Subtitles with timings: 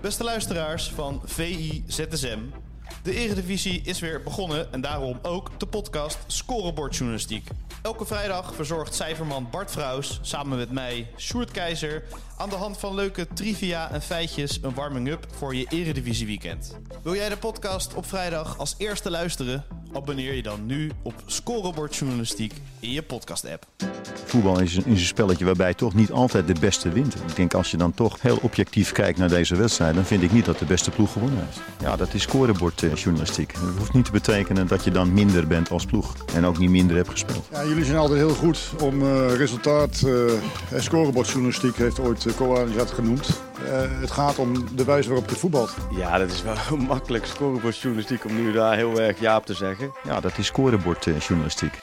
[0.00, 2.38] Beste luisteraars van VI ZSM.
[3.02, 7.48] De Eredivisie is weer begonnen en daarom ook de podcast Scorebordjournalistiek.
[7.82, 12.04] Elke vrijdag verzorgt cijferman Bart Vrouws samen met mij, Sjoerd Keizer,
[12.36, 16.76] aan de hand van leuke trivia en feitjes een warming-up voor je Eredivisie weekend.
[17.02, 19.64] Wil jij de podcast op vrijdag als eerste luisteren?
[19.92, 23.66] Abonneer je dan nu op Scorebordjournalistiek in je podcast-app.
[24.24, 27.14] Voetbal is een, is een spelletje waarbij toch niet altijd de beste wint.
[27.14, 30.32] Ik denk als je dan toch heel objectief kijkt naar deze wedstrijd, dan vind ik
[30.32, 31.60] niet dat de beste ploeg gewonnen heeft.
[31.80, 33.54] Ja, dat is scorebordjournalistiek.
[33.54, 36.70] Dat hoeft niet te betekenen dat je dan minder bent als ploeg en ook niet
[36.70, 37.48] minder hebt gespeeld.
[37.52, 40.02] Ja, jullie zijn altijd heel goed om eh, resultaat.
[40.06, 40.32] eh
[40.70, 43.28] en scorebordjournalistiek heeft ooit uh, Koanis genoemd.
[43.64, 45.74] Eh, het gaat om de wijze waarop je voetbalt.
[45.96, 49.75] Ja, dat is wel makkelijk scorebordjournalistiek om nu daar heel erg ja op te zeggen.
[50.04, 51.78] Ja, dat is scorebordjournalistiek.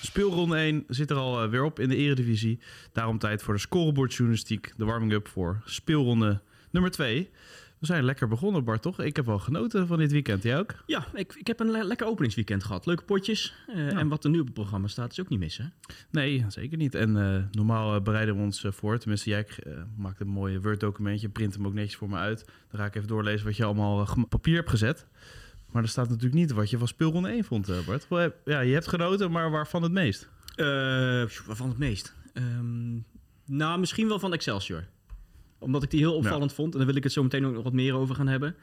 [0.00, 2.58] Speelronde 1 zit er al eh, weer op in de Eredivisie.
[2.92, 7.30] Daarom tijd voor de scorebordjournalistiek, de warming-up voor speelronde nummer 2.
[7.78, 9.00] We zijn lekker begonnen, Bart, toch?
[9.00, 10.42] Ik heb wel genoten van dit weekend.
[10.42, 10.74] Jij ook?
[10.86, 12.86] Ja, ik, ik heb een le- lekker openingsweekend gehad.
[12.86, 13.54] Leuke potjes.
[13.68, 15.64] Eh, En wat er nu op het programma staat is ook niet mis, hè?
[16.10, 16.94] Nee, zeker niet.
[16.94, 18.98] En eh, normaal eh, bereiden we ons eh, voor.
[18.98, 22.44] Tenminste, jij eh, maakt een mooi Word-documentje, print hem ook netjes voor me uit.
[22.70, 25.06] Dan ga ik even doorlezen wat je allemaal eh, op papier hebt gezet.
[25.72, 28.06] Maar er staat natuurlijk niet wat je van speelronde 1 vond, eh, Bart.
[28.10, 30.28] Eh, Ja, je hebt genoten, maar waarvan het meest?
[30.54, 30.66] Eh,
[31.46, 32.14] waarvan het meest?
[32.32, 32.92] Ehm,
[33.46, 34.84] nou, misschien wel van Excelsior.
[35.58, 36.72] Omdat ik die heel opvallend vond.
[36.72, 38.56] En daar wil ik het zo meteen ook nog wat meer over gaan hebben.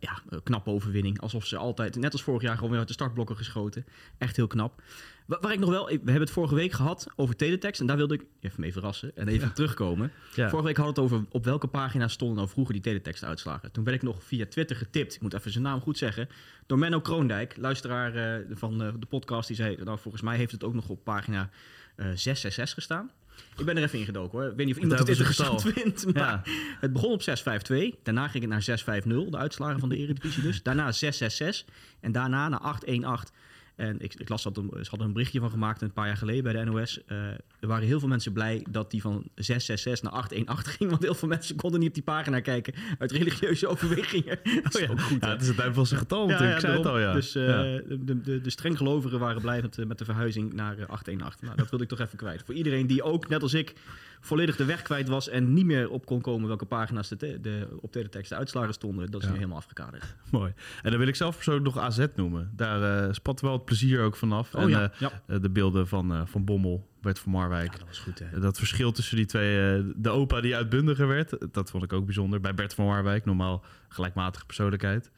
[0.00, 1.20] Ja, knappe overwinning.
[1.20, 3.86] Alsof ze altijd, net als vorig jaar, gewoon weer uit de startblokken geschoten.
[4.18, 4.82] Echt heel knap.
[5.28, 7.80] Wa- Waar ik nog wel, we hebben het vorige week gehad over teletext.
[7.80, 10.12] En daar wilde ik even mee verrassen en even terugkomen.
[10.34, 10.48] Ja.
[10.48, 13.72] Vorige week hadden we het over op welke pagina stonden nou vroeger die teletext-uitslagen.
[13.72, 16.28] Toen werd ik nog via Twitter getipt, ik moet even zijn naam goed zeggen,
[16.66, 19.46] door Menno Kroondijk, luisteraar eh, van eh, de podcast.
[19.46, 21.50] Die zei, nou volgens mij heeft het ook nog op pagina
[21.96, 23.10] eh 666 gestaan.
[23.56, 24.50] Ik ben er even ingedoken hoor.
[24.50, 26.14] Ik weet niet of iemand het interessant vindt.
[26.14, 26.42] Maar Ja.
[26.80, 28.02] Het begon op 6-5-2.
[28.02, 29.30] Daarna ging het naar 6-5-0.
[29.30, 30.62] De uitslagen van de Eredivisie dus.
[30.62, 31.64] Daarna 6-6-6.
[32.00, 33.32] En daarna naar 8-1-8.
[33.78, 36.16] En ik, ik las dat, een- ze hadden een berichtje van gemaakt een paar jaar
[36.16, 37.04] geleden bij de NOS.
[37.06, 37.16] Eh,
[37.60, 40.90] er waren heel veel mensen blij dat die van 666 naar 818 ging.
[40.90, 44.38] Want heel veel mensen konden niet op die pagina kijken uit religieuze overwegingen.
[44.62, 44.92] Dat is Oh ja.
[44.92, 45.32] ook goed, Ja, hè?
[45.32, 46.54] het is het duivelse getal natuurlijk.
[46.54, 47.12] ik zei het al, ja.
[47.12, 50.78] Dus eh, de, de, de, de strenggelovigen waren blij met, eh, met de verhuizing naar
[50.78, 51.44] eh, 818.
[51.46, 52.42] Nou, dat wilde ik toch even kwijt.
[52.44, 53.74] Voor iedereen die ook, net als ik,
[54.20, 55.28] volledig de weg kwijt was...
[55.28, 58.74] en niet meer op kon komen welke pagina's de, te- de, op teletext de uitslagen
[58.74, 59.10] stonden...
[59.10, 59.32] dat is Ja.
[59.32, 60.04] nu helemaal afgekaderd.
[60.30, 60.52] Mooi.
[60.82, 62.52] En dan wil ik zelf persoonlijk nog AZ noemen.
[62.56, 64.54] Daar eh, spat wel het plezier ook vanaf.
[64.54, 65.22] Oh en ja, eh, ja.
[65.26, 67.72] eh, de beelden van, van Bommel, Bert van Marwijk.
[67.78, 68.40] dat was goed, hè?
[68.40, 72.40] Dat verschil tussen die twee, de opa die uitbundiger werd, dat vond ik ook bijzonder.
[72.40, 75.10] Bij Bert van Marwijk, normaal gelijkmatige persoonlijkheid.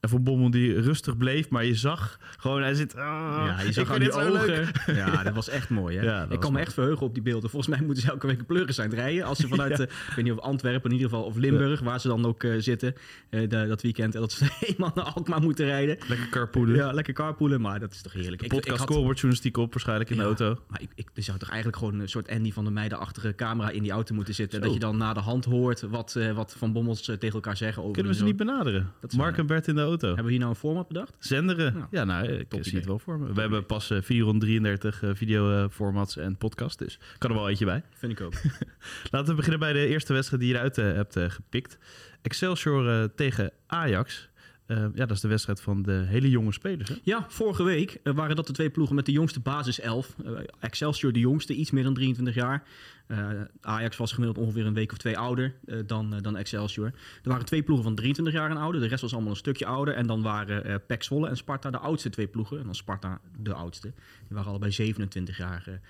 [0.00, 2.96] En van Bommel die rustig bleef, maar je zag gewoon, hij zit...
[2.96, 4.68] ah, Ja, je ik zag aan die ogen.
[4.96, 5.96] Ja, dat was echt mooi.
[5.98, 6.02] Hè?
[6.04, 7.50] Ja, ik kan me echt verheugen op die beelden.
[7.50, 9.24] Volgens mij moeten ze elke week pleuren zijn rijden.
[9.24, 12.00] Als ze vanuit, eh, ik weet niet of Antwerpen in ieder geval, of Limburg, waar
[12.00, 12.94] ze dan ook eh, zitten
[13.30, 14.14] eh, de- dat weekend.
[14.14, 15.96] En dat ze eenmaal naar Alkmaar moeten rijden.
[16.08, 16.74] Lekker carpoolen.
[16.74, 18.34] Ja, lekker carpoolen, maar dat is toch heerlijk.
[18.42, 20.56] Ik- ik Podcast had- scoreboard journalistiek op, waarschijnlijk in de auto.
[20.68, 23.70] Maar ik, ik, er zou toch eigenlijk gewoon een soort Andy van der Meijden-achtige camera
[23.70, 24.58] in die auto moeten zitten.
[24.58, 24.64] Zo.
[24.64, 27.94] Dat je dan na de hand hoort wat, wat Van Bommels tegen elkaar zeggen over
[27.94, 28.92] Kunnen we ze niet benaderen?
[29.00, 30.06] Dat Mark en Bert in de auto.
[30.06, 31.16] Hebben we hier nou een format bedacht?
[31.18, 31.74] Zenderen.
[31.76, 31.88] Ja.
[31.90, 32.74] Ja, nou, ik zie idee.
[32.74, 33.32] het wel voor me.
[33.32, 37.82] We hebben pas eh, 433 eh, videoformats en podcasts, dus kan er wel eentje bij.
[37.90, 38.32] Vind ik ook.
[39.10, 41.78] Laten we beginnen bij de eerste wedstrijd die je eruit eh, hebt eh, gepikt.
[42.22, 44.27] Excelsior eh, tegen Ajax.
[44.68, 46.88] Eh, ja, dat is de wedstrijd van de hele jonge spelers.
[46.88, 46.94] Hè?
[47.02, 50.14] Ja, vorige week eh, waren dat de twee ploegen met de jongste basiself.
[50.24, 52.62] Eh, Excelsior de jongste, iets meer dan 23 jaar.
[53.60, 55.54] Ajax was gemiddeld ongeveer een week of twee ouder
[55.86, 56.86] dan, dan Excelsior.
[57.22, 58.80] Er waren twee ploegen van 23 jaar en ouder.
[58.80, 59.94] De rest was allemaal een stukje ouder.
[59.94, 62.58] En dan waren eh PEC Zwolle en Sparta de oudste twee ploegen.
[62.58, 63.92] En dan Sparta de oudste.
[64.26, 65.80] Die waren allebei 27 jaar,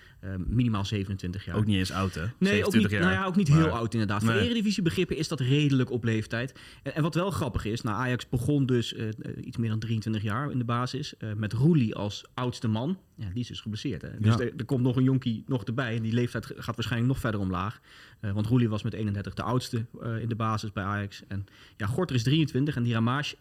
[0.46, 1.56] minimaal 27 jaar.
[1.56, 2.20] Ook niet eens oud, hè?
[2.20, 3.00] Nee, ook 27 niet, jaar.
[3.00, 4.24] nou ja, ook niet Maar- heel oud inderdaad.
[4.24, 4.44] Voor Nee.
[4.44, 6.54] Eredivisie-begrippen is dat redelijk op leeftijd.
[6.82, 9.78] En, en wat wel grappig is, nou, Ajax begon dus eh, eh, iets meer dan
[9.78, 11.16] 23 jaar in de basis.
[11.16, 12.98] eh, met Roelie als oudste man.
[13.14, 14.02] Ja, die is dus geblesseerd.
[14.02, 14.08] Hè?
[14.18, 14.40] Dus Ja.
[14.40, 15.96] er, er komt nog een jonkie nog erbij.
[15.96, 17.80] En die leeftijd gaat waarschijnlijk nog verder omlaag.
[18.20, 19.86] Want Roelie was met 31 de oudste
[20.20, 21.22] in de basis bij Ajax.
[21.28, 23.36] En ja, Gorter is 23 en die Ramage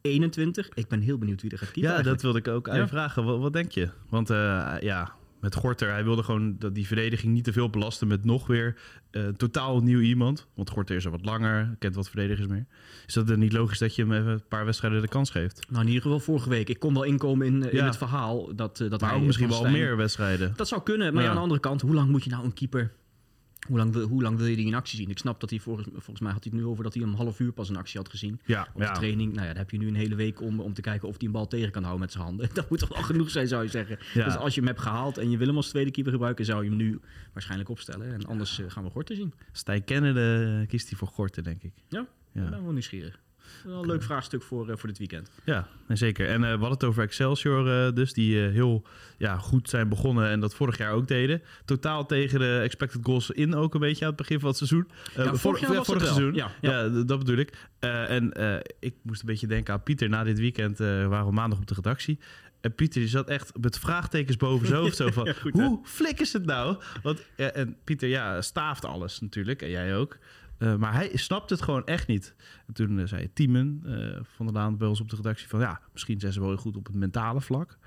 [0.00, 0.68] 21.
[0.74, 1.92] Ik ben heel benieuwd wie er gaat kiezen.
[1.92, 2.88] Ja, dat wilde ik ook aan je Ja.
[2.88, 3.24] vragen.
[3.24, 3.88] Wat, wat denk je?
[4.08, 4.28] Want
[4.80, 8.46] ja, met Gorter, hij wilde gewoon dat die verdediging niet te veel belasten met nog
[8.46, 8.76] weer
[9.10, 10.46] eh, totaal nieuw iemand.
[10.54, 12.66] Want Gorter is er wat langer, kent wat verdedigers meer.
[13.06, 15.66] Is dat dan niet logisch dat je hem even een paar wedstrijden de kans geeft?
[15.70, 16.68] Nou, in ieder geval vorige week.
[16.68, 19.24] Ik kon wel inkomen in, eh, in het verhaal dat, eh, dat Maar hij ook
[19.26, 20.52] misschien wel Stijn- meer wedstrijden.
[20.56, 21.28] Dat zou kunnen, maar Ja.
[21.28, 22.92] aan de andere kant, hoe lang moet je nou een keeper
[23.66, 25.10] Hoe lang, wil, hoe lang wil je die in actie zien?
[25.10, 27.14] Ik snap dat hij volgens, volgens mij had hij het nu over dat hij een
[27.14, 28.40] half uur pas in actie had gezien.
[28.44, 30.74] Ja, Op de training, nou ja, daar heb je nu een hele week om, om
[30.74, 32.48] te kijken of hij een bal tegen kan houden met zijn handen.
[32.54, 33.98] Dat moet toch wel genoeg zijn, zou je zeggen.
[34.14, 34.24] Ja.
[34.24, 36.62] Dus als je hem hebt gehaald en je wil hem als tweede keeper gebruiken, zou
[36.62, 37.00] je hem nu
[37.32, 38.12] waarschijnlijk opstellen.
[38.12, 39.32] En anders eh, gaan we Gorten zien.
[39.52, 40.18] Stijn Kennedy
[40.62, 41.72] eh, kiest hij voor Gorten, denk ik.
[41.88, 42.44] Ja, Ja.
[42.44, 43.18] ik ben wel nieuwsgierig.
[43.64, 45.30] Wel een leuk vraagstuk voor, eh, voor dit weekend.
[45.44, 46.28] Ja, zeker.
[46.28, 48.86] En eh, we hadden het over Excelsior eh, dus, die heel
[49.18, 51.42] ja, goed zijn begonnen en dat vorig jaar ook deden.
[51.64, 54.88] Totaal tegen de expected goals in ook een beetje aan het begin van het seizoen.
[55.16, 56.34] Ja, vorig jaar vorig seizoen.
[56.60, 57.68] Ja, dat bedoel ik.
[57.78, 58.32] En
[58.80, 60.08] ik moest een beetje denken aan Pieter.
[60.08, 62.18] Na dit weekend waren we maandag op de redactie.
[62.60, 64.96] En Pieter die zat echt met vraagtekens boven zijn hoofd.
[64.96, 65.66] Zo van, Ja, goed, hè?
[65.66, 66.76] hoe flik is het nou?
[67.02, 69.62] Want, en Pieter, ja, staaft alles natuurlijk.
[69.62, 70.18] En jij ook.
[70.58, 72.34] Eh, maar hij snapt het gewoon echt niet.
[72.66, 75.60] En toen eh, zei Tiemen eh, van der Laan bij ons op de redactie van...
[75.60, 77.78] ja, misschien zijn ze wel heel goed op het mentale vlak.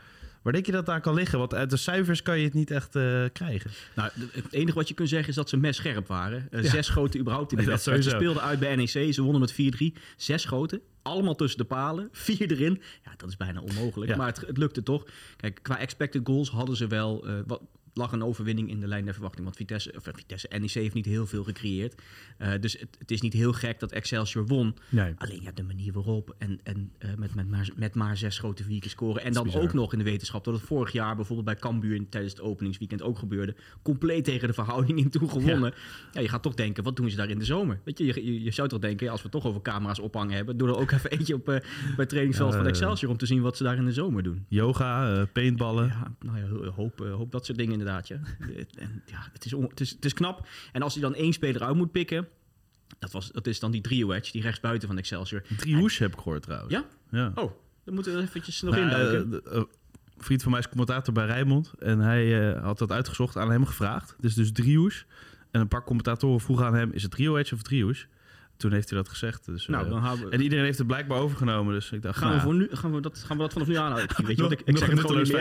[0.42, 1.40] Waar denk je dat aan kan liggen?
[1.40, 2.90] Want uit de cijfers kan je het niet echt
[3.34, 3.72] krijgen.
[3.96, 6.48] Nou, het enige wat je kunt zeggen is dat ze mes scherp waren.
[6.52, 6.64] Ja.
[6.64, 8.04] Zes schoten überhaupt in die Dat wedstrijd.
[8.04, 9.56] Ze speelden uit bij NEC, ze wonnen met 4-3.
[10.16, 12.10] Zes schoten, allemaal tussen de palen.
[12.28, 12.82] Vier erin.
[13.04, 14.12] Ja, dat is bijna onmogelijk.
[14.12, 14.18] Ja.
[14.18, 15.06] Maar het, het lukte toch.
[15.36, 17.26] Kijk, qua expected goals hadden ze wel...
[17.46, 17.62] wat,
[17.94, 19.44] lag een overwinning in de lijn der verwachting.
[19.44, 22.02] Want Vitesse, of, eh, Vitesse NEC heeft niet heel veel gecreëerd.
[22.38, 24.76] Eh, dus het, het is niet heel gek dat Excelsior won.
[24.90, 25.14] Nee.
[25.18, 28.64] Alleen ja, de manier waarop en, en eh, met, met, maar, met maar zes grote
[28.64, 29.24] vier keer scoren.
[29.24, 29.62] En dan bizar.
[29.62, 32.42] ook nog in de wetenschap dat het vorig jaar bijvoorbeeld bij Cambuur in- tijdens het
[32.42, 33.56] openingsweekend ook gebeurde.
[33.82, 35.74] Compleet tegen de verhouding in toe gewonnen.
[36.12, 36.22] Ja.
[36.22, 37.80] je gaat toch denken, wat doen ze daar in de zomer?
[37.84, 40.78] Weet je, je, zou toch denken, als we toch over camera's ophangen hebben, doe er
[40.78, 41.64] ook even eentje op bij
[41.98, 44.46] het trainingsveld van Excelsior om te zien wat ze daar in de zomer doen.
[44.48, 45.88] Yoga, paintballen.
[45.88, 48.08] Ja, nou ja, hoop, hoop dat soort dingen inderdaad.
[48.08, 48.20] Ja.
[48.78, 50.48] en, ja, het, is on- het, is, het is knap.
[50.72, 52.28] En als hij dan één speler uit moet pikken,
[53.00, 55.42] dat, was, dat is dan die trio-edge, die rechtsbuiten van Excelsior.
[55.58, 56.74] Drie hoes heb ik gehoord trouwens.
[56.74, 56.86] Ja?
[57.12, 57.32] Ja.
[57.36, 57.52] Oh,
[57.84, 59.24] dan moeten we eventjes nog Nou, induiken.
[59.24, 59.64] eh, de- eh,
[60.18, 61.74] vriend van mij is commentator bij Rijnmond.
[61.80, 64.16] En hij eh, had dat uitgezocht, aan hem gevraagd.
[64.20, 65.06] Dus dus driehoes.
[65.52, 68.08] En een paar commentatoren vroegen aan hem, is het trio edge of driehoes?
[68.62, 69.46] Toen heeft hij dat gezegd.
[69.46, 71.74] Dus, nou, eh, dan we, en iedereen heeft het blijkbaar overgenomen.
[71.74, 73.68] Dus ik dacht, gaan, we nou, voor nu, gaan, we dat, gaan we dat vanaf
[73.68, 74.26] nu aanhouden?
[74.26, 75.32] Weet je ik, ik zeg het gewoon niet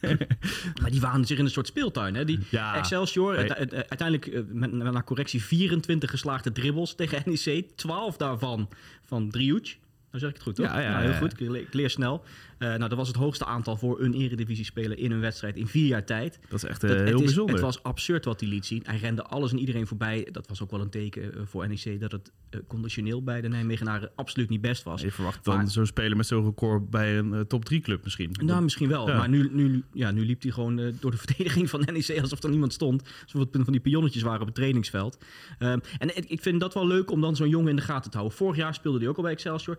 [0.80, 2.14] maar die waren zich in een soort speeltuin.
[2.14, 2.24] Hè?
[2.24, 2.76] Die Ja.
[2.76, 3.54] Excelsior, Hey.
[3.54, 7.64] uite- uiteindelijk eh, met, naar correctie 24 geslaagde dribbles tegen NEC.
[7.76, 8.68] 12 daarvan
[9.04, 9.64] van Driehoek.
[9.64, 10.66] Nou zeg ik het goed, toch?
[10.66, 11.40] Ja, ja, nou, heel goed.
[11.40, 12.24] Ik leer snel.
[12.60, 15.86] Eh, nou, dat was het hoogste aantal voor een eredivisie-speler in een wedstrijd in vier
[15.86, 16.38] jaar tijd.
[16.48, 17.54] dat is echt eh, Dat- heel het, is- bijzonder.
[17.54, 18.82] het was absurd wat hij liet zien.
[18.86, 20.28] Hij rende alles en iedereen voorbij.
[20.32, 22.32] Dat was ook wel een teken eh, voor NEC dat het
[22.66, 25.02] conditioneel bij de Nijmegenaren absoluut niet best was.
[25.02, 28.34] je verwacht dan zo'n speler met zo'n record bij een top 3 club misschien.
[28.44, 29.08] Nou, misschien wel.
[29.08, 29.16] Ja.
[29.16, 32.50] Maar nu, nu, ja, nu liep hij gewoon door de verdediging van NEC alsof er
[32.50, 33.02] niemand stond.
[33.22, 35.18] Alsof het van die pionnetjes waren op het trainingsveld.
[35.58, 38.16] Ehm, en ik vind dat wel leuk om dan zo'n jongen in de gaten te
[38.16, 38.38] houden.
[38.38, 39.78] Vorig jaar speelde hij ook al bij Excelsior.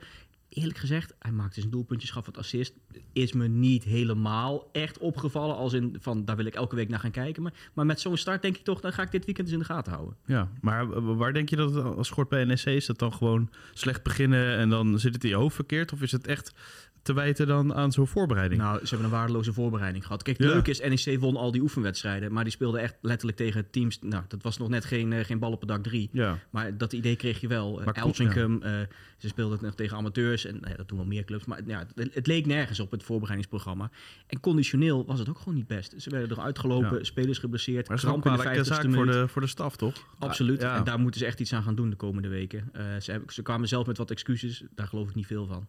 [0.54, 2.74] Eerlijk gezegd, hij maakte zijn doelpuntjes, gaf het assist.
[3.14, 5.56] Is me niet helemaal echt opgevallen.
[5.56, 7.44] Als in van, daar wil ik elke week naar gaan kijken.
[7.44, 9.62] Maar, maar met zo'n start denk ik toch, dan ga ik dit weekend eens in
[9.62, 10.16] de gaten houden.
[10.26, 12.86] Ja, maar waar denk je dat het als schort bij NEC is?
[12.86, 15.94] Dat dan gewoon slecht beginnen en dan zit het in je hoofd verkeerd?
[15.94, 16.54] Of is het echt
[17.02, 18.62] te wijten dan aan zo'n voorbereiding?
[18.62, 20.24] Nou, ze hebben een waardeloze voorbereiding gehad.
[20.24, 20.54] Kijk, het Ja.
[20.54, 22.34] leuke is, NEC won al die oefenwedstrijden.
[22.34, 24.00] Maar die speelden echt letterlijk tegen teams...
[24.02, 26.10] Nou, dat was nog net geen, eh, geen bal op het dak 3.
[26.12, 26.40] ja.
[26.50, 27.76] Maar dat idee kreeg je wel.
[27.76, 28.72] Maar Maar Elsinkum, eh,
[29.18, 30.41] ze speelden het nog tegen amateurs.
[30.46, 31.46] En nou ja, dat doen wel meer clubs.
[31.46, 33.90] Maar ja, het, het leek nergens op het voorbereidingsprogramma.
[34.28, 35.94] En conditioneel was het ook gewoon niet best.
[35.98, 37.04] Ze werden eruit gelopen, Ja.
[37.04, 37.88] spelers geblesseerd.
[37.88, 40.08] Maar kramp in de zaak 50ste voor de, voor de staf, toch?
[40.20, 40.62] Absoluut.
[40.62, 40.76] Ja.
[40.78, 42.70] En daar moeten ze echt iets aan gaan doen de komende weken.
[42.74, 44.64] Eh, ze, ze kwamen zelf met wat excuses.
[44.76, 45.68] Daar geloof ik niet veel van.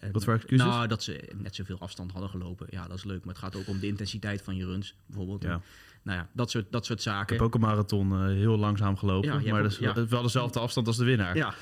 [0.00, 0.66] En- Wat voor excuses?
[0.66, 2.66] Nou, dat ze net zoveel afstand hadden gelopen.
[2.70, 3.24] Ja, dat is leuk.
[3.24, 5.42] Maar het gaat ook om de intensiteit van je runs, bijvoorbeeld.
[5.42, 5.50] Ja.
[5.50, 5.62] En,
[6.04, 7.36] nou ja, dat soort, dat soort Ik zaken.
[7.36, 9.42] heb ook een marathon eh, heel langzaam gelopen.
[9.42, 10.06] Ja, maar dat is ja.
[10.08, 11.36] wel dezelfde afstand als de winnaar.
[11.36, 11.54] Ja,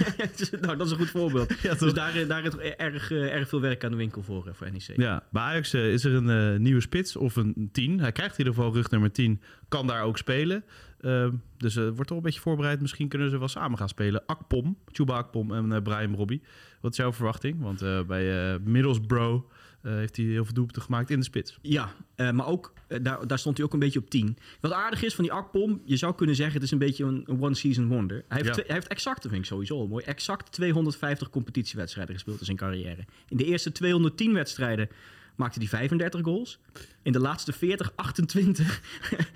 [0.60, 1.54] nou, dat is een goed voorbeeld.
[1.62, 4.54] Ja, dus daar, daar is erg, eh, erg veel werk aan de winkel voor, eh,
[4.54, 4.96] voor NEC.
[4.96, 8.00] Ja, bij Ajax is er een nieuwe spits of een 10.
[8.00, 9.40] Hij krijgt in ieder geval rug nummer 10.
[9.68, 10.64] Kan daar ook spelen.
[11.00, 12.80] Ehm, dus wordt toch een beetje voorbereid.
[12.80, 14.22] Misschien kunnen ze wel samen gaan spelen.
[14.26, 16.42] Akpom, Chuba Akpom en Brian Robbie.
[16.80, 17.60] Wat is jouw verwachting?
[17.60, 19.44] Want bij Middlesbrough
[19.82, 21.58] eh, heeft hij heel veel doelpunten gemaakt in de spits.
[21.62, 24.36] Ja, eh, maar ook, eh, daar, daar stond hij ook een beetje op 10.
[24.60, 26.54] Wat aardig is van die Akpom, je zou kunnen zeggen...
[26.54, 28.24] het is een beetje een, een one-season wonder.
[28.28, 28.62] Hij heeft, Ja.
[28.66, 30.04] hij heeft exact, dat vind ik sowieso al mooi...
[30.04, 33.04] exact 250 competitiewedstrijden gespeeld in zijn carrière.
[33.28, 34.88] In de eerste 210 wedstrijden
[35.36, 36.58] maakte hij 35 goals.
[37.02, 38.80] In de laatste 40, 28.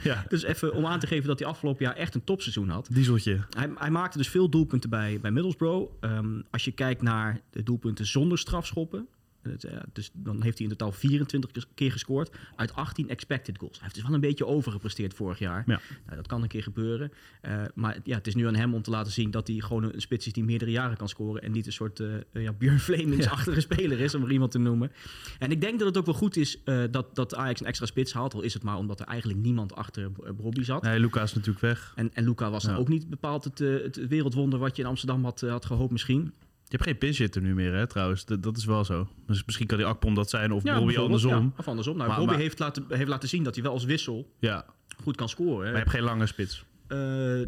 [0.02, 2.88] Ja, dus even om aan te geven dat hij afgelopen jaar echt een topseizoen had.
[2.92, 3.40] dieseltje.
[3.56, 5.92] Hij, hij maakte dus veel doelpunten bij, bij Middlesbrough.
[6.00, 9.06] Ehm, als je kijkt naar de doelpunten zonder strafschoppen...
[9.46, 13.74] Eh, dus dan heeft hij in totaal 24 kes- keer gescoord uit 18 expected goals.
[13.74, 15.62] Hij heeft dus wel een beetje overgepresteerd vorig jaar.
[15.66, 15.80] Ja.
[16.04, 17.12] Nou, dat kan een keer gebeuren.
[17.40, 19.82] Eh, maar ja, het is nu aan hem om te laten zien dat hij gewoon
[19.82, 21.42] een spits is die meerdere jaren kan scoren.
[21.42, 24.92] En niet een soort uh, ja, Björn Flemings-achtige speler is, om er iemand te noemen.
[25.38, 27.86] En ik denk dat het ook wel goed is uh, dat, dat Ajax een extra
[27.86, 28.34] spits haalt.
[28.34, 30.82] Al is het maar omdat er eigenlijk niemand achter Bobby zat.
[30.82, 31.92] Nee, Luca is natuurlijk weg.
[31.96, 32.76] En, en Luca was ja.
[32.76, 36.32] ook niet bepaald het, het, wereldwonder wat je in Amsterdam had, had gehoopt misschien.
[36.68, 38.24] Je hebt geen pinchitter nu meer, hè, trouwens.
[38.24, 39.08] Dat, dat is wel zo.
[39.26, 41.30] Dus misschien kan die Akpom dat zijn of ja, Bobby andersom.
[41.30, 41.96] Ja, of andersom.
[41.96, 44.64] Nou, maar, maar, heeft, laten, heeft laten zien dat hij wel als wissel ja.
[45.02, 45.58] goed kan scoren.
[45.58, 46.64] Maar je hebt geen lange spits.
[46.88, 46.98] Uh,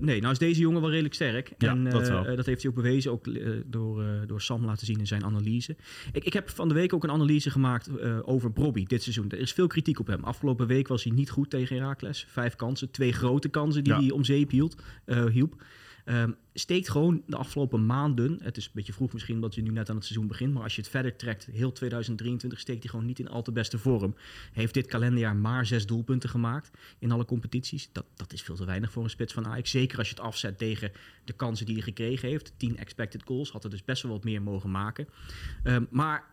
[0.00, 1.52] nee, nou is deze jongen wel redelijk sterk.
[1.58, 3.26] Ja, en dat, uh, dat heeft hij ook bewezen, ook
[3.66, 5.76] door, door Sam laten zien in zijn analyse.
[6.12, 7.90] Ik, ik heb van de week ook een analyse gemaakt
[8.22, 9.30] over Bobby dit seizoen.
[9.30, 10.24] Er is veel kritiek op hem.
[10.24, 12.26] Afgelopen week was hij niet goed tegen Heracles.
[12.28, 14.00] Vijf kansen, twee grote kansen die ja.
[14.00, 14.82] hij om zeep hield,
[15.30, 15.62] hielp.
[16.10, 19.70] Um, steekt gewoon de afgelopen maanden, het is een beetje vroeg misschien omdat je nu
[19.70, 22.90] net aan het seizoen begint, maar als je het verder trekt, heel 2023 steekt hij
[22.90, 24.14] gewoon niet in al te beste vorm.
[24.52, 27.88] Heeft dit kalenderjaar maar zes doelpunten gemaakt in alle competities.
[27.92, 29.70] Dat, dat is veel te weinig voor een spits van Ajax.
[29.70, 30.92] Zeker als je het afzet tegen
[31.24, 32.52] de kansen die hij gekregen heeft.
[32.56, 35.08] 10 expected goals, had er dus best wel wat meer mogen maken.
[35.64, 36.24] Um, maar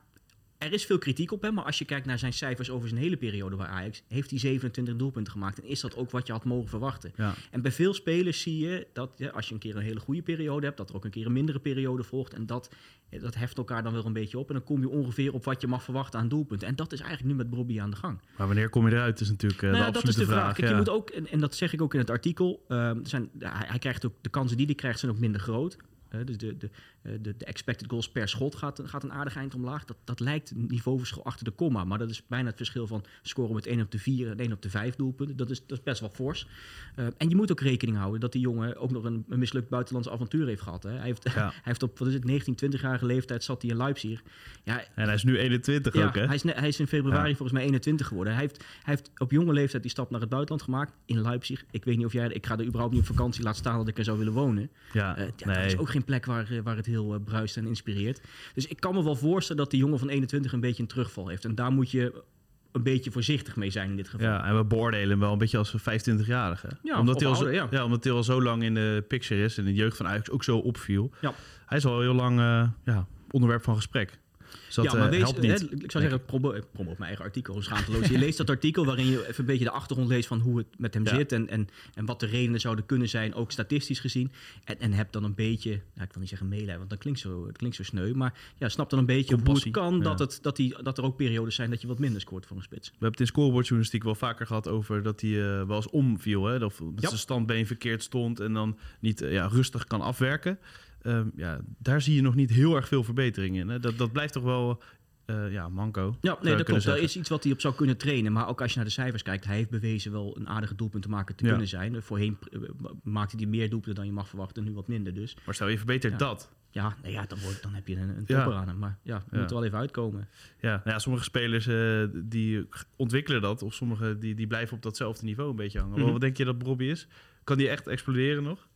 [0.58, 3.02] er is veel kritiek op hem, maar als je kijkt naar zijn cijfers over zijn
[3.02, 5.62] hele periode bij Ajax, heeft hij 27 doelpunten gemaakt.
[5.62, 7.12] En is dat ook wat je had mogen verwachten?
[7.16, 7.34] Ja.
[7.52, 10.22] En bij veel spelers zie je dat ja, als je een keer een hele goede
[10.22, 12.34] periode hebt, dat er ook een keer een mindere periode volgt.
[12.34, 12.70] En dat,
[13.10, 14.48] dat heft elkaar dan wel een beetje op.
[14.48, 16.68] En dan kom je ongeveer op wat je mag verwachten aan doelpunten.
[16.68, 18.20] En dat is eigenlijk nu met Bobby aan de gang.
[18.38, 20.40] Maar wanneer kom je eruit, is natuurlijk uh, nou de ja, dat is de vraag.
[20.40, 20.54] vraag.
[20.54, 20.74] Kijk, ja.
[20.74, 23.68] je moet ook, en, en, dat zeg ik ook in het artikel, um, zijn, hij,
[23.68, 25.78] hij, krijgt ook, de kansen die hij krijgt zijn ook minder groot.
[26.24, 26.70] Dus de, de,
[27.02, 29.86] de, de, expected goals per schot gaat, gaat een aardig eind omlaag.
[29.86, 31.84] Dat, dat lijkt een niveauverschil achter de komma.
[31.84, 34.52] Maar dat is bijna het verschil van scoren met 1 op de 4 en 1
[34.52, 35.38] op de 5 doelpunten.
[35.38, 36.48] Dat is, dat is best wel fors.
[36.96, 39.70] Uh, en je moet ook rekening houden dat die jongen ook nog een, een mislukt
[39.70, 40.84] buitenlands avontuur heeft gehad.
[40.84, 40.92] Hè.
[40.92, 41.32] Hij, heeft, ja.
[41.42, 44.22] hij heeft op wat is het, 19, 20-jarige leeftijd zat hij in Leipzig.
[44.64, 46.26] Ja, en hij is nu 21 ja, ook, hè?
[46.26, 47.36] Hij is, hij is in februari ja.
[47.36, 48.34] volgens mij 21 geworden.
[48.34, 51.66] Hij heeft, hij heeft op jonge leeftijd die stap naar het buitenland gemaakt in Leipzig.
[51.72, 52.28] Ik weet niet of jij...
[52.28, 54.70] Ik ga er überhaupt niet op vakantie laat staan dat ik er zou willen wonen.
[54.94, 55.56] Ja, uh, nee.
[55.56, 58.22] Dat is ook geen plek waar, waar het heel uh, bruist en inspireert.
[58.54, 61.28] Dus ik kan me wel voorstellen dat die jongen van 21 een beetje een terugval
[61.28, 61.46] heeft.
[61.46, 62.24] En daar moet je
[62.72, 64.28] een beetje voorzichtig mee zijn in dit geval.
[64.28, 66.68] Ja, en we beoordelen hem wel een beetje als een 25-jarige.
[66.84, 67.68] Ja, omdat, hij al zo, ja.
[67.72, 70.30] ja, omdat hij al zo lang in de picture is en de jeugd van Ajax
[70.30, 71.12] ook zo opviel.
[71.22, 71.34] Ja.
[71.66, 74.20] Hij is al heel lang uh, ja, onderwerp van gesprek.
[74.66, 75.60] Dus dat, ja, maar uh, wees, niet.
[75.70, 78.08] Hè, ik zou zeggen, promo, promo op mijn eigen artikel, schaamteloos.
[78.08, 80.68] Je leest dat artikel waarin je even een beetje de achtergrond leest van hoe het
[80.78, 81.16] met hem Ja.
[81.16, 84.32] zit en, en, en wat de redenen zouden kunnen zijn, ook statistisch gezien.
[84.64, 87.20] En, en heb dan een beetje, nou, ik wil niet zeggen meelijden, want dat klinkt
[87.20, 90.20] zo, het klinkt zo sneu, maar ja, snap dan een beetje hoe het kan dat,
[90.20, 92.64] het, dat, die, dat er ook periodes zijn dat je wat minder scoort voor een
[92.64, 92.88] spits.
[92.88, 96.46] We hebben het in scorebordjournalistiek wel vaker gehad over dat hij uh, wel eens omviel.
[96.46, 96.60] Hè?
[96.60, 97.08] Dat, dat Ja.
[97.08, 100.60] zijn standbeen verkeerd stond en dan niet uh, ja, rustig kan afwerken.
[101.08, 103.70] Um, ja, daar zie je nog niet heel erg veel verbetering in.
[103.70, 103.80] Hè?
[103.80, 104.82] Dat, dat blijft toch wel
[105.26, 106.18] uh, ja, manco.
[106.22, 106.82] Ja, nee, dat klopt.
[106.82, 107.04] zeggen.
[107.04, 108.32] is iets wat hij op zou kunnen trainen.
[108.32, 111.04] Maar ook als je naar de cijfers kijkt, hij heeft bewezen wel een aardige doelpunt
[111.04, 111.50] te maken te Ja.
[111.50, 112.02] kunnen zijn.
[112.02, 112.60] Voorheen eh,
[113.04, 115.38] maakte hij meer doelpunten dan je mag verwachten, nu wat minder dus.
[115.46, 116.18] Maar stel je verbetert Ja.
[116.18, 116.52] dat.
[116.70, 118.44] Ja, nou ja dan, wordt, dan heb je een, een Ja.
[118.44, 118.78] topper aan hem.
[118.78, 120.28] Maar ja, moet er wel even uitkomen.
[120.60, 123.62] Ja, nou ja, sommige spelers eh, die ontwikkelen dat.
[123.62, 126.00] Of sommige die, die blijven op datzelfde niveau een beetje hangen.
[126.00, 126.12] Mhm.
[126.12, 127.08] Wat denk je dat Bobby is?
[127.44, 128.68] Kan die echt exploderen nog?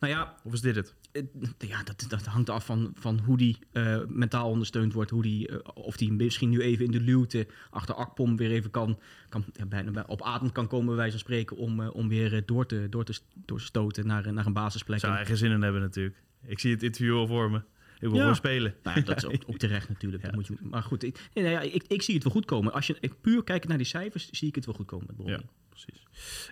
[0.00, 0.94] Nou ja, Of is dit het?
[1.14, 5.10] Eh, ja dat, dat hangt af van, van hoe die eh, mentaal ondersteund wordt.
[5.10, 8.70] Hoe die, eh, of die misschien nu even in de luwte achter Akpom weer even
[8.70, 12.08] kan, kan ja, bijna bij- op adem kan komen, bij wijze van spreken, om, om
[12.08, 14.98] weer door, te, door, te, door te stoten naar, naar een basisplek.
[15.00, 16.22] Zou En- hij geen zin in hebben natuurlijk.
[16.46, 17.56] Ik zie het interview al voor me.
[17.94, 18.18] Ik wil Ja.
[18.20, 18.74] gewoon spelen.
[18.82, 20.22] Nou ja, dat is ook, ook terecht natuurlijk.
[20.22, 20.36] Dat Ja.
[20.36, 22.72] moet je, maar goed, ik, nou ja, ik, ik zie het wel goed komen.
[22.72, 25.26] Als je ik, puur kijkt naar die cijfers, zie ik het wel goed komen met.
[25.26, 26.02] Ja, precies.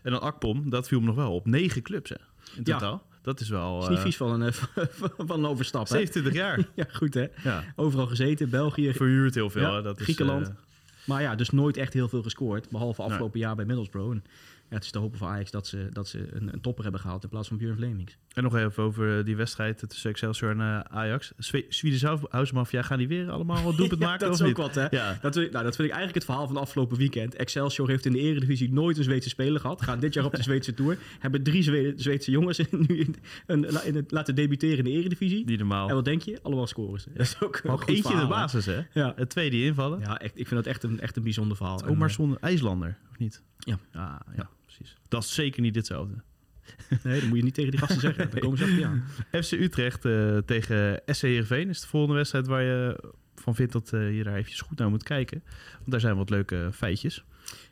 [0.02, 1.46] En dan Akpom, dat viel me nog wel op.
[1.46, 2.16] Negen clubs hè,
[2.56, 3.06] in totaal.
[3.22, 3.82] Dat is wel...
[3.82, 4.52] is niet eh, vies van een,
[5.28, 5.88] van een overstap.
[5.88, 5.94] Hè?
[5.94, 6.58] 27 jaar.
[6.74, 7.26] Ja, goed hè.
[7.42, 7.64] ja.
[7.76, 8.92] Overal gezeten, België.
[8.92, 9.62] Verhuurd heel veel.
[9.62, 9.82] Ja, hè.
[9.82, 10.48] Dat is, Griekenland.
[10.48, 10.54] eh,
[11.04, 12.70] Maar ja, dus nooit echt heel veel gescoord.
[12.70, 14.10] Behalve afgelopen jaar bij Middlesbrough.
[14.12, 14.24] En
[14.72, 17.00] ja, het is te hopen voor Ajax dat ze, dat ze een, een topper hebben
[17.00, 18.18] gehaald in plaats van Björn Flemings.
[18.32, 21.32] en nog even over eh, die wedstrijd tussen Excelsior en eh, Ajax.
[21.38, 24.46] Zwe- Swedish House Mafia, gaan die weer allemaal wat doelpunt Ja, maken dat of is
[24.46, 24.58] niet?
[24.58, 24.86] ook wat hè.
[24.90, 25.18] Ja.
[25.20, 27.34] Dat, nou, dat vind ik eigenlijk het verhaal van afgelopen weekend.
[27.34, 29.82] Excelsior heeft in de Eredivisie nooit een Zweedse speler gehad.
[29.82, 30.98] Gaan dit jaar op de Zweedse Tour.
[31.18, 33.14] Hebben drie Zwe- Zweedse jongens nu in,
[33.84, 35.44] in het, laten debuteren in de Eredivisie.
[35.44, 35.88] Niet normaal.
[35.88, 36.38] En wat denk je?
[36.42, 37.10] Allemaal scoren ze.
[37.14, 38.80] Dat is ook, eentje in de verhaal, basis, hè?
[38.92, 40.00] Ja, Het twee die invallen.
[40.00, 41.84] ja echt, ik vind dat echt een, echt een bijzonder verhaal.
[41.84, 43.42] Ook maar En, zonder IJslander, of niet?
[43.58, 43.78] Ja.
[43.92, 44.96] Ah, ja, precies.
[45.08, 46.22] Dat is zeker niet hetzelfde.
[47.02, 48.30] nee, dat moet je niet tegen die gasten zeggen.
[48.30, 49.04] Dan komen ze achter aan.
[49.42, 53.92] FC Utrecht eh, tegen SC Heerenveen is de volgende wedstrijd waar je van vindt dat
[53.92, 55.42] eh, je daar eventjes goed naar moet kijken.
[55.78, 57.24] Want daar zijn wat leuke feitjes.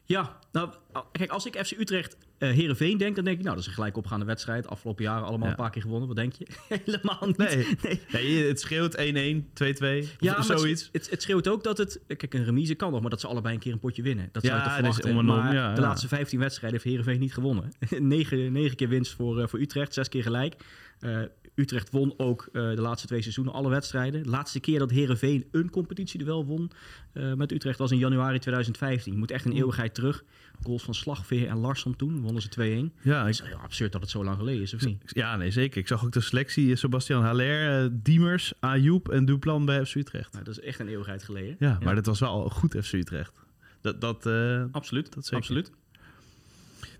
[0.04, 0.74] Ja, nou,
[1.12, 3.76] kijk, als ik FC Utrecht uh, Heerenveen denk, dan denk ik, nou, dat is een
[3.76, 4.66] gelijk opgaande wedstrijd.
[4.68, 5.50] Afgelopen jaren allemaal Ja.
[5.52, 6.06] een paar keer gewonnen.
[6.08, 6.46] Wat denk je?
[6.84, 7.36] Helemaal niet.
[7.36, 7.66] Nee.
[7.82, 8.00] nee.
[8.12, 10.82] Nee, het scheelt 1-1, 2-2, Ja, zoiets.
[10.82, 12.00] Het, het, het schreeuwt ook dat het...
[12.06, 14.28] Kijk, een remise kan nog, maar dat ze allebei een keer een potje winnen.
[14.32, 17.72] Dat zou Ja, je toch maar ja, de laatste 15 wedstrijden heeft Heerenveen niet gewonnen.
[17.98, 20.54] negen, negen keer winst voor, eh, voor Utrecht, zes keer gelijk.
[21.00, 21.18] Eh,
[21.54, 24.22] Utrecht won ook eh, de laatste twee seizoenen alle wedstrijden.
[24.22, 26.70] De laatste keer dat Heerenveen een competitieduel won
[27.12, 29.12] eh, met Utrecht was in januari 2015.
[29.12, 30.24] Je moet echt een eeuwigheid terug.
[30.62, 33.00] Goals van Slagveer en Larsson toen, wonnen ze 2-1.
[33.02, 35.02] Ja, is absurd dat het zo lang geleden is, of niet?
[35.06, 35.80] ja, nee, zeker.
[35.80, 36.76] Ik zag ook de selectie.
[36.76, 40.32] Sebastian Haller, eh, Diemers, Ayoub en Duplan bij FC Utrecht.
[40.32, 41.56] Nou, dat is echt een eeuwigheid geleden.
[41.58, 43.40] Ja, maar dat was wel goed FC Utrecht.
[43.80, 45.38] Dat, dat, eh, Absoluut, Dat zeker.
[45.38, 45.70] absoluut.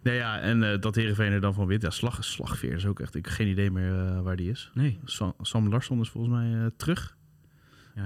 [0.03, 1.83] nee, ja, en eh, dat Heerenveen er dan van wint.
[1.83, 3.15] Ja, slag, Slagveer is ook echt...
[3.15, 4.71] Ik heb geen idee meer eh, waar die is.
[4.75, 4.99] Nee.
[5.05, 7.17] Sam, Sam Larsson is volgens mij eh, terug.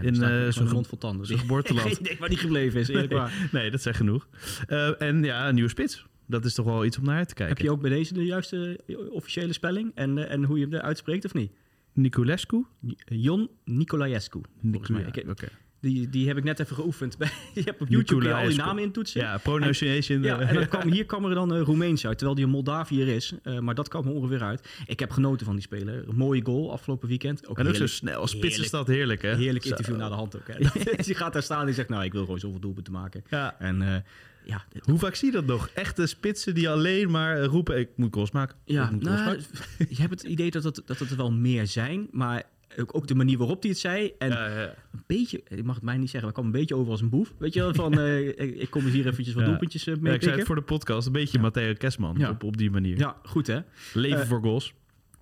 [0.02, 1.26] Ja, In, uh, zijn mond vol tanden.
[1.26, 1.86] zijn geboorteland.
[1.88, 3.32] Geen idee waar die gebleven is, eerlijk waar.
[3.52, 4.28] Nee, dat zijn genoeg.
[4.66, 6.06] Eh, en ja, een nieuwe spits.
[6.26, 7.56] Dat is toch wel iets om naar uit te kijken.
[7.56, 10.80] Heb je ook bij deze de juiste eh, officiële spelling en, en hoe je hem
[10.80, 11.52] uitspreekt of niet?
[11.92, 12.64] Niculescu?
[13.04, 15.02] Jon Nicolaescu, volgens mij.
[15.12, 15.48] Ik- Oké.
[15.84, 17.18] Die, die heb ik net even geoefend.
[17.18, 19.20] Bij- je hebt op YouTube kun je al die namen intoetsen.
[19.20, 20.22] Ja, pronunciation.
[20.22, 22.50] Ja, eh, en dan kwam, hier kwam er dan eh, Roemeens uit, terwijl die een
[22.50, 23.32] Moldaviër is.
[23.42, 24.68] Eh, maar dat kwam er ongeveer uit.
[24.86, 26.08] Ik heb genoten van die speler.
[26.08, 27.46] Een mooie goal afgelopen weekend.
[27.46, 28.26] Ook en ook zo snel.
[28.26, 29.34] Spits is heerlijk- dat heerlijk, hè?
[29.34, 30.46] Heerlijk interview na de hand ook.
[30.46, 30.82] Hè.
[31.04, 33.24] die gaat daar staan en zegt, nou, ik wil gewoon zoveel doelpunten maken.
[33.28, 33.56] Ja.
[33.58, 33.96] En eh,
[34.44, 35.68] ja, Hoe vaak zie je dat nog?
[35.68, 37.78] Echte spitsen die alleen maar eh, roepen...
[37.78, 38.56] Ik moet goals maken.
[38.64, 39.46] Ja, ik moet goals nou, maken.
[39.88, 42.42] je hebt het idee dat het, dat het er wel meer zijn, maar
[42.78, 44.12] ook, ook de manier waarop hij het zei.
[44.18, 44.74] En Ja, ja, ja.
[44.92, 47.00] een beetje, ik mag het mij niet zeggen, maar ik kwam een beetje over als
[47.00, 47.32] een boef.
[47.38, 48.28] Weet je wel, van eh,
[48.60, 49.48] ik, kom hier eventjes wat Ja.
[49.48, 51.06] doelpuntjes Ja, mee ik zei het voor de podcast.
[51.06, 52.28] Een beetje Matteo Kesman.
[52.28, 52.98] Op, op die manier.
[52.98, 53.58] Ja, goed hè.
[53.92, 54.72] Leven Eh, voor goals.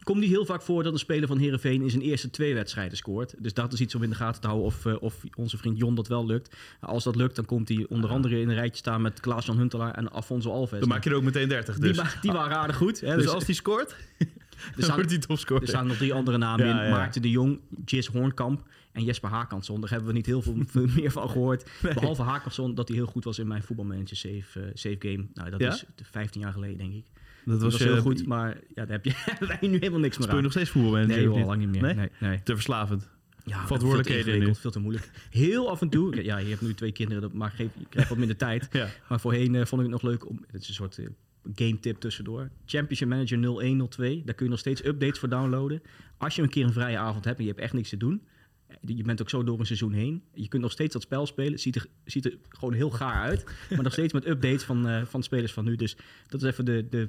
[0.03, 2.97] Komt niet heel vaak voor dat een speler van Herenveen in zijn eerste twee wedstrijden
[2.97, 3.35] scoort.
[3.39, 5.79] Dus dat is iets om in de gaten te houden of, eh, of onze vriend
[5.79, 6.57] Jon dat wel lukt.
[6.81, 9.95] Als dat lukt, dan komt hij onder andere in een rijtje staan met Klaas-Jan Huntelaar
[9.95, 10.81] en Afonso Alves.
[10.81, 11.97] Dan maak je er ook meteen 30 dus.
[11.97, 13.01] die, die waren aardig goed.
[13.01, 13.15] Hè?
[13.15, 13.97] dus, Dus, als die scoort,
[14.77, 15.63] er, staan, wordt hij topscorer.
[15.63, 16.85] er staan nog drie andere namen Ja, in.
[16.89, 16.91] ja.
[16.97, 19.81] Maarten de Jong, Jis Hoornkamp en Jesper Haakansson.
[19.81, 20.57] Daar hebben we niet heel veel
[20.97, 21.71] meer van gehoord.
[21.95, 25.27] Behalve Haakansson, dat hij heel goed was in mijn voetbalmanager save, eh, save game.
[25.35, 25.73] Nou, dat Ja?
[25.73, 27.05] is 15 jaar geleden, denk ik.
[27.45, 29.13] dat Dat was, heel goed, maar ja, daar heb je,
[29.47, 30.43] wij nu helemaal niks meer Speel je aan.
[30.43, 31.17] nog steeds voetbalmanager?
[31.29, 31.47] Nee, niet?
[31.47, 31.83] lang niet meer.
[31.83, 31.95] Nee?
[31.95, 32.43] Nee, nee.
[32.43, 33.09] Te verslavend.
[33.45, 34.61] Ja, Verantwoordelijkheden veel te.
[34.61, 35.11] Veel te moeilijk.
[35.31, 36.25] Heel af en toe.
[36.25, 38.69] Ja, je hebt nu twee kinderen, dat- maar geef, je krijgt wat minder tijd.
[38.73, 38.89] Ja.
[39.09, 40.45] Maar voorheen eh, vond ik het nog leuk om...
[40.51, 41.07] Het is een soort eh,
[41.55, 42.51] game tip tussendoor.
[42.67, 44.23] Championship Manager 0102.
[44.25, 45.83] Daar kun je nog steeds updates voor downloaden.
[46.19, 48.23] Als je een keer een vrije avond hebt en je hebt echt niks te doen...
[48.69, 50.23] eh, Je bent ook zo door een seizoen heen.
[50.35, 51.53] Je kunt nog steeds dat spel spelen.
[51.53, 53.45] Het ziet er, ziet er gewoon heel gaar uit.
[53.71, 55.77] Maar nog steeds met updates van, eh, van spelers van nu.
[55.77, 55.97] Dus
[56.27, 57.07] dat is even de, de,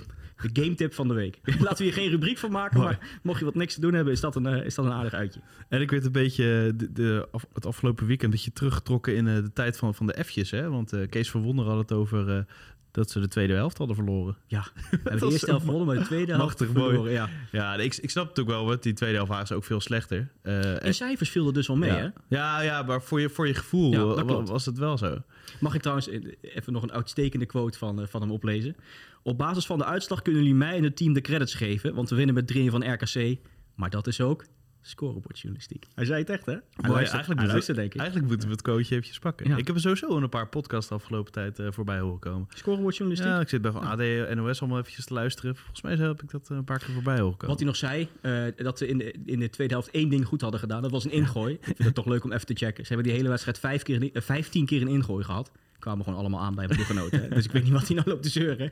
[0.51, 1.39] de game tip van de week.
[1.59, 2.79] Laten we hier geen rubriek van maken.
[2.79, 2.95] Mooi.
[2.99, 4.91] Maar mocht je wat niks te doen hebben, is dat een, eh, is dat een
[4.91, 5.39] aardig uitje.
[5.69, 9.25] En ik werd een beetje de, de, af- het afgelopen weekend een beetje teruggetrokken in
[9.25, 10.51] de tijd van, van de F'jes.
[10.51, 10.69] Hè?
[10.69, 12.45] Want Kees van Wonder had het over
[12.93, 14.35] dat ze de tweede helft hadden verloren.
[14.47, 16.95] Ja, hebben was de eerste helft gewonnen, maar de tweede helft machtig verloren.
[16.95, 17.11] mooi.
[17.11, 17.29] Ja.
[17.51, 19.79] Ja, ik, ik snap het ook wel, want die tweede helft waren ze ook veel
[19.81, 20.31] slechter.
[20.41, 22.01] Eh, In cijfers viel er dus wel mee, hè?
[22.01, 22.13] ja.
[22.27, 25.17] Ja, ja, maar voor je, voor je gevoel Ja, dat was het wel zo.
[25.59, 28.75] Mag ik trouwens eh, even nog een uitstekende quote van, eh, van hem oplezen?
[29.23, 32.09] Op basis van de uitslag kunnen jullie mij en het team de credits geven, want
[32.09, 33.37] we winnen met 3 van RKC.
[33.75, 34.45] Maar dat is ook
[34.85, 35.85] scorebordjournalistiek.
[35.95, 36.51] Hij zei het echt, hè?
[36.51, 37.99] Hij Mooi, luistert, eigenlijk, hij moeten denk ik.
[37.99, 39.47] eigenlijk moeten we het coachje eventjes pakken.
[39.49, 39.57] Ja.
[39.57, 42.47] Ik heb er sowieso in een paar podcasts de afgelopen tijd eh, voorbij horen komen.
[42.53, 43.31] Scorebordjournalistiek.
[43.31, 45.55] Ja, ik zit bij van AD NOS allemaal eventjes te luisteren.
[45.55, 47.47] Volgens mij heb ik dat eh, een paar keer voorbij horen komen.
[47.47, 50.25] Wat hij nog zei, eh, dat ze in de, in de tweede helft één ding
[50.25, 50.81] goed hadden gedaan.
[50.81, 51.53] Dat was een ingooi.
[51.53, 52.85] Ik vind het toch leuk om even te checken.
[52.85, 55.51] Ze hebben die hele wedstrijd vijf keer, in- 15 keer een ingooi gehad.
[55.79, 57.21] Kwamen gewoon allemaal aan bij mijn ploeggenoten.
[57.21, 57.29] hè.
[57.29, 58.71] Dus ik weet niet wat hij nou loopt te zeuren.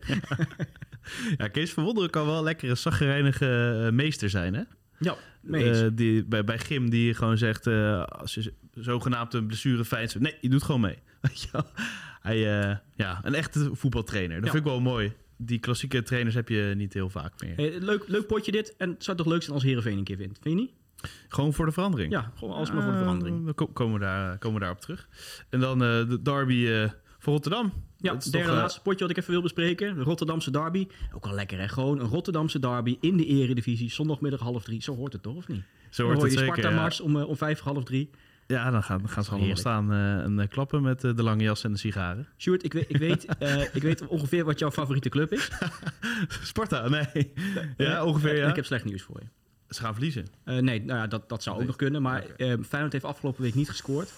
[1.38, 4.62] Ja, Kees van Wonderen kan wel lekker een zaggerijnige eh, meester zijn, hè?
[5.02, 5.16] Ja.
[5.52, 10.20] Eh, die, bij, bij Gim die gewoon zegt, eh, als je zogenaamd een blessure vindt,
[10.20, 10.98] nee, je doet gewoon mee.
[12.22, 14.36] Hij, eh, ja, een echte voetbaltrainer.
[14.36, 14.52] Dat Ja.
[14.52, 15.14] vind ik wel mooi.
[15.38, 17.56] Die klassieke trainers heb je niet heel vaak meer.
[17.56, 18.76] Hey, leuk, leuk potje dit.
[18.78, 20.38] En het zou toch leuk zijn als Heerenveen een keer wint?
[20.42, 20.72] Vind je niet?
[21.28, 22.12] Gewoon voor de verandering.
[22.12, 23.46] Ja, gewoon alsmaar voor de verandering.
[23.46, 25.08] Dan ko- komen we, daar, komen we daarop terug.
[25.50, 26.88] En dan de derby
[27.20, 27.74] voor Rotterdam.
[28.02, 29.96] Ja, is derde toch, eh, laatste potje wat ik even wil bespreken.
[29.96, 30.88] De Rotterdamse derby.
[31.14, 31.68] Ook wel lekker hè.
[31.68, 33.92] Gewoon een Rotterdamse derby in de eredivisie.
[33.92, 34.82] Zondagmiddag half drie.
[34.82, 35.64] Zo hoort het toch, of niet?
[35.90, 36.56] Zo Dan wordt hoor het zeker.
[36.56, 36.62] Ja.
[36.62, 38.10] Sparta-mars om, eh, om vijf half drie.
[38.48, 41.72] Ja, dan gaan, gaan ze allemaal staan eh, en klappen met de lange jas en
[41.72, 42.28] de sigaren.
[42.38, 43.26] Sjoerd, ik weet, ik, weet,
[43.74, 45.50] ik weet ongeveer wat jouw favoriete club is.
[46.44, 47.34] Sparta, nee.
[47.78, 48.50] ja, ongeveer ja.
[48.50, 49.28] ik heb slecht nieuws voor je.
[49.74, 50.26] Ze gaan verliezen.
[50.44, 52.02] Nee, nou ja, dat, dat zou ook nog kunnen.
[52.02, 54.12] Maar eh, Feyenoord heeft afgelopen week niet gescoord.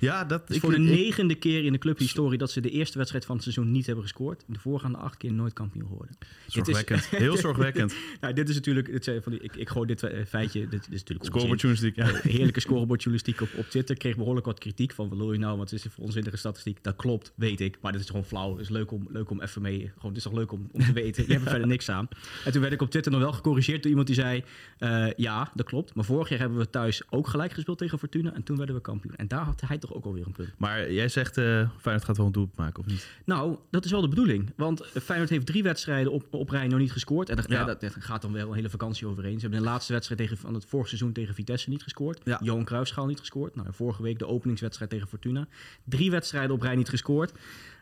[0.00, 2.96] Ja, dat ik, voor de ik- negende keer in de clubhistorie dat ze de eerste
[2.98, 4.44] wedstrijd van het seizoen niet hebben gescoord.
[4.46, 6.16] De voorgaande acht keer nooit kampioen geworden.
[6.46, 7.06] Zorgwekkend.
[7.06, 7.94] Heel zorgwekkend.
[8.20, 10.82] Nou, dit is natuurlijk, dit zijn van die, ik, ik gooi dit eh, feitje, dit,
[10.90, 11.92] is natuurlijk Scoreboard onzin.
[11.92, 11.96] journalistiek.
[12.22, 12.28] Ja.
[12.30, 13.96] Eh, Heerlijke scorebordjournalistiek op, op Twitter.
[13.96, 16.78] Kreeg behoorlijk wat kritiek van, wat wil je nou, want het is een onzinnige statistiek.
[16.82, 18.50] Dat klopt, weet ik, maar dit is gewoon flauw.
[18.52, 20.80] Het is leuk om, leuk om even mee, gewoon, het is toch leuk om, om
[20.84, 21.24] te weten.
[21.26, 22.08] Je hebt er verder niks aan.
[22.44, 24.44] En toen werd ik op Twitter nog wel gecorrigeerd door iemand die zei,
[24.78, 25.94] eh, ja, dat klopt.
[25.94, 28.80] Maar vorig jaar hebben we thuis ook gelijk gespeeld tegen Fortuna en toen werden we
[28.80, 29.14] kampioen.
[29.16, 30.50] En daar had hij toch ook alweer een punt.
[30.56, 31.44] Maar jij zegt, eh
[31.78, 33.08] Feyenoord gaat wel een doelpunt maken, of niet?
[33.24, 34.52] Nou, dat is wel de bedoeling.
[34.56, 37.28] Want Feyenoord heeft drie wedstrijden op, op rij nog niet gescoord.
[37.28, 37.58] En dat, ja.
[37.60, 37.64] Ja.
[37.64, 39.34] dat, dat gaat dan wel een hele vakantie overheen.
[39.34, 42.20] Ze hebben de laatste wedstrijd tegen, van het vorig seizoen tegen Vitesse niet gescoord.
[42.24, 42.40] Ja.
[42.42, 43.54] Johan Cruijffschaal niet gescoord.
[43.54, 45.48] Nou, vorige week de openingswedstrijd tegen Fortuna.
[45.84, 47.32] Drie wedstrijden op rij niet gescoord.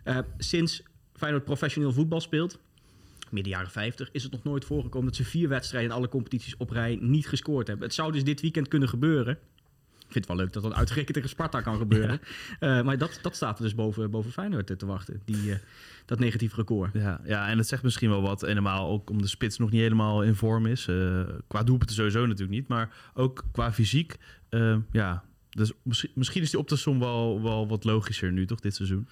[0.04, 2.58] Eh, sinds Feyenoord professioneel voetbal speelt,
[3.30, 6.56] midden jaren 50, is het nog nooit voorgekomen dat ze vier wedstrijden in alle competities
[6.56, 7.86] op rij niet gescoord hebben.
[7.86, 9.38] Het zou dus dit weekend kunnen gebeuren.
[10.08, 12.20] Ik vind het wel leuk dat dat uitgerekend tegen Sparta kan gebeuren.
[12.58, 15.22] Eh, maar dat, dat staat er dus boven, boven Feyenoord eh, te wachten.
[15.24, 15.58] Die, eh,
[16.04, 16.92] dat negatief record.
[16.92, 18.42] Ja, ja, en het zegt misschien wel wat.
[18.42, 20.86] En normaal ook om de spits nog niet helemaal in vorm is.
[20.88, 22.68] Eh, qua doelpunten sowieso natuurlijk niet.
[22.68, 24.16] Maar ook qua fysiek.
[24.92, 28.60] ja, dus misschien, misschien is die op de som wel, wel wat logischer nu, toch,
[28.60, 29.08] dit seizoen?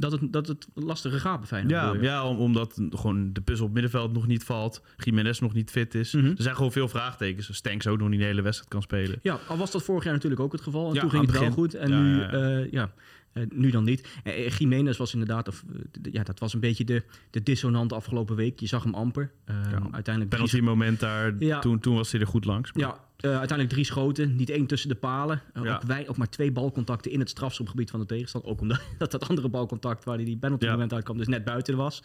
[0.00, 1.74] Dat het, dat het lastiger gaat bij Feyenoord.
[1.74, 4.82] Ja, ja om- omdat gewoon de puzzel op middenveld nog niet valt.
[4.96, 6.12] Jiménez nog niet fit is.
[6.12, 6.26] Mhm.
[6.26, 7.54] Er zijn gewoon veel vraagtekens.
[7.56, 9.18] Stanks ook nog niet de hele wedstrijd kan spelen.
[9.22, 10.88] Ja, al was dat vorig jaar natuurlijk ook het geval.
[10.88, 11.74] En Ja, toen ging het het wel goed.
[11.74, 12.58] En Ja, nu, ja, ja.
[12.60, 12.92] eh, ja,
[13.32, 14.08] eh, nu dan niet.
[14.24, 15.64] Eh, Jiménez was inderdaad, of,
[16.12, 18.60] ja, dat was een beetje de, de dissonant afgelopen week.
[18.60, 19.30] Je zag hem amper.
[19.44, 19.54] Eh,
[19.90, 22.72] uiteindelijk Penalty moment daar, toen, toen was hij er goed langs.
[22.72, 24.36] Maar- ja, eh, uiteindelijk drie schoten.
[24.36, 25.40] Niet één tussen de palen.
[25.52, 25.74] Eh, Ja.
[25.74, 28.50] ook, wij, ook maar twee balcontacten in het strafschopgebied van de tegenstander.
[28.50, 30.70] Ook omdat dat, dat andere balcontact waar hij die penalty Ja.
[30.72, 32.02] moment uitkwam, dus net buiten was.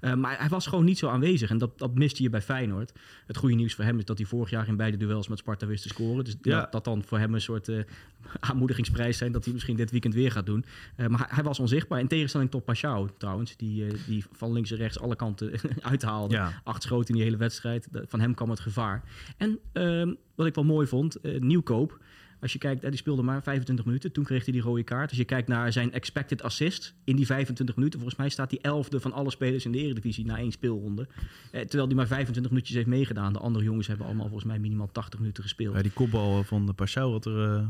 [0.00, 1.50] Eh, maar hij was gewoon niet zo aanwezig.
[1.50, 2.92] En dat, dat miste je bij Feyenoord.
[3.26, 5.66] Het goede nieuws voor hem is dat hij vorig jaar in beide duels met Sparta
[5.66, 6.24] wist te scoren.
[6.24, 6.60] Dus Ja.
[6.60, 7.70] dat, dat dan voor hem een soort
[8.40, 9.32] aanmoedigingsprijs zijn...
[9.32, 10.64] dat hij misschien dit weekend weer gaat doen.
[10.96, 12.00] Maar hij, hij was onzichtbaar.
[12.00, 13.56] In tegenstelling tot Pashao trouwens.
[13.56, 15.52] Die, die van links en rechts alle kanten
[15.82, 16.40] uithaalde.
[16.64, 17.88] Acht schoten in die hele wedstrijd.
[17.92, 19.02] Van hem kwam het gevaar.
[19.36, 21.98] En ehm, wat ik wel mooi vond, eh, Nieuwkoop.
[22.40, 24.12] Als je kijkt, eh, die speelde maar 25 minuten.
[24.12, 25.08] Toen kreeg hij die rode kaart.
[25.08, 27.98] Als je kijkt naar zijn expected assist in die 25 minuten.
[27.98, 31.06] Volgens mij staat hij elfde van alle spelers in de eredivisie na één speelronde.
[31.52, 33.32] Eh, terwijl hij maar 25 minuutjes heeft meegedaan.
[33.32, 35.74] De andere jongens hebben allemaal volgens mij minimaal 80 minuten gespeeld.
[35.74, 37.68] Ja, die kopbal van de Pashao had er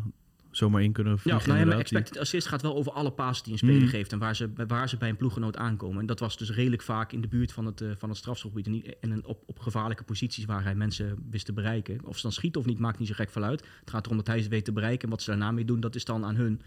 [0.56, 1.48] zomaar in kunnen Ja, vliegen.
[1.48, 1.88] nou ja, maar inderdaad.
[1.88, 3.88] Die- expected assist gaat wel over alle passes die een speler Mm.
[3.88, 6.00] geeft en waar ze, waar ze bij een ploeggenoot aankomen.
[6.00, 8.66] En dat was dus redelijk vaak in de buurt van het, eh, van het strafschopgebied
[8.66, 12.00] en, niet, en op, op gevaarlijke posities waar hij mensen wist te bereiken.
[12.04, 13.60] Of ze dan schieten of niet, maakt niet zo gek veel uit.
[13.80, 15.80] Het gaat erom dat hij ze weet te bereiken en wat ze daarna mee doen,
[15.80, 16.60] dat is dan aan hun.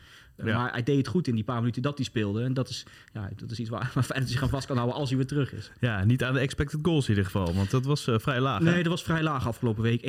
[0.45, 0.57] Ja.
[0.57, 2.43] Maar hij deed het goed in die paar minuten dat hij speelde.
[2.43, 4.97] En dat is, ja, dat is iets waar, waar Feyenoord zich aan vast kan houden
[4.97, 5.71] als hij weer terug is.
[5.79, 7.53] Ja, niet aan de expected goals in ieder geval.
[7.53, 8.59] Want dat was eh, vrij laag.
[8.63, 8.71] hè?
[8.71, 10.01] Nee, dat was vrij laag afgelopen week.
[10.01, 10.07] 1,35.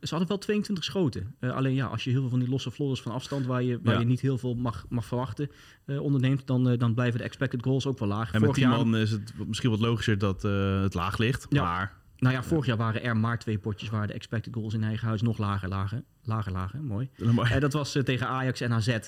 [0.00, 1.34] Ze hadden wel 22 schoten.
[1.40, 3.46] Eh, alleen ja, als je heel veel van die losse flodders van afstand...
[3.46, 4.00] waar je, waar Ja.
[4.00, 5.50] je niet heel veel mag, mag verwachten
[5.86, 6.46] eh, onderneemt...
[6.46, 8.26] Dan, dan blijven de expected goals ook wel laag.
[8.32, 10.42] En met Vorig 10 jaar, man is het misschien wat logischer dat
[10.82, 11.46] het laag ligt.
[11.48, 11.62] Ja.
[11.62, 13.88] Maar nou ja, vorig jaar waren er maar twee potjes...
[13.90, 16.04] waar de expected goals in eigen huis nog lager lagen.
[16.24, 17.08] Lager lagen, mooi.
[17.52, 18.98] En dat was eh, tegen Ajax en AZ.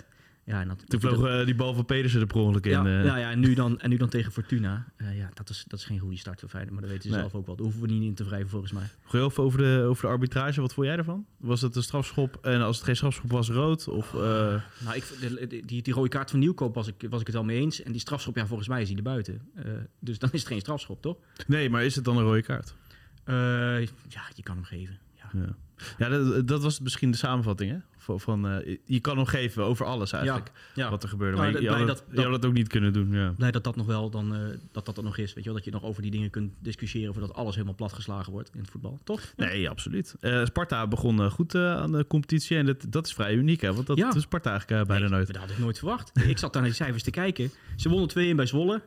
[0.44, 2.70] Ja, en dat, toen vloog eh, die bal van Pedersen er per ongeluk in.
[2.70, 3.04] ja, eh.
[3.04, 4.86] ja, ja, en, nu dan, en nu dan tegen Fortuna.
[4.96, 6.72] Eh, ja, dat is, dat is geen goede start voor Feyenoord.
[6.72, 7.20] Maar dat weten ze Nee.
[7.20, 7.56] zelf ook wel.
[7.56, 8.82] Daar hoeven we niet in te wrijven volgens mij.
[9.12, 10.60] Even over de, over de arbitrage.
[10.60, 11.26] Wat vond jij ervan?
[11.36, 13.88] Was het een strafschop en als het geen strafschop was, rood?
[13.88, 17.20] Of, eh, Nou, ik, de- de- die, die rode kaart van Nieuwkoop was ik, was
[17.20, 17.82] ik het wel mee eens.
[17.82, 19.40] En die strafschop, ja, volgens mij is hij er buiten.
[19.54, 19.64] Eh,
[19.98, 21.16] dus dan is het geen strafschop, toch?
[21.46, 22.74] Nee, maar is het dan een rode kaart?
[23.24, 24.98] Eh, ja, je kan hem geven.
[25.14, 25.30] Ja.
[25.32, 25.54] Ja,
[25.98, 27.78] ja dat, dat was misschien de samenvatting, hè?
[28.06, 30.90] Van, eh, je kan nog geven over alles eigenlijk, ja.
[30.90, 31.36] wat er gebeurde.
[31.36, 33.12] Nou, Maar je, blij had dat- het, je dat- had het ook niet kunnen doen,
[33.12, 33.34] ja.
[33.36, 34.40] Blij dat dat nog wel dan, eh,
[34.72, 35.26] dat dat er nog is.
[35.34, 38.32] Weet je wel, dat je nog over die dingen kunt discussiëren voordat alles helemaal platgeslagen
[38.32, 39.00] wordt in het voetbal.
[39.04, 39.20] Toch?
[39.36, 40.16] Nee, absoluut.
[40.20, 43.74] Eh, Sparta begon goed aan de competitie en dat, dat is vrij uniek, hè?
[43.74, 44.14] Want dat Ja.
[44.14, 45.26] is Sparta eigenlijk bijna Nee, nooit.
[45.26, 46.10] Dat had ik nooit verwacht.
[46.28, 47.50] ik zat daar naar die cijfers te kijken.
[47.76, 48.82] Ze wonnen 2-1 bij Zwolle.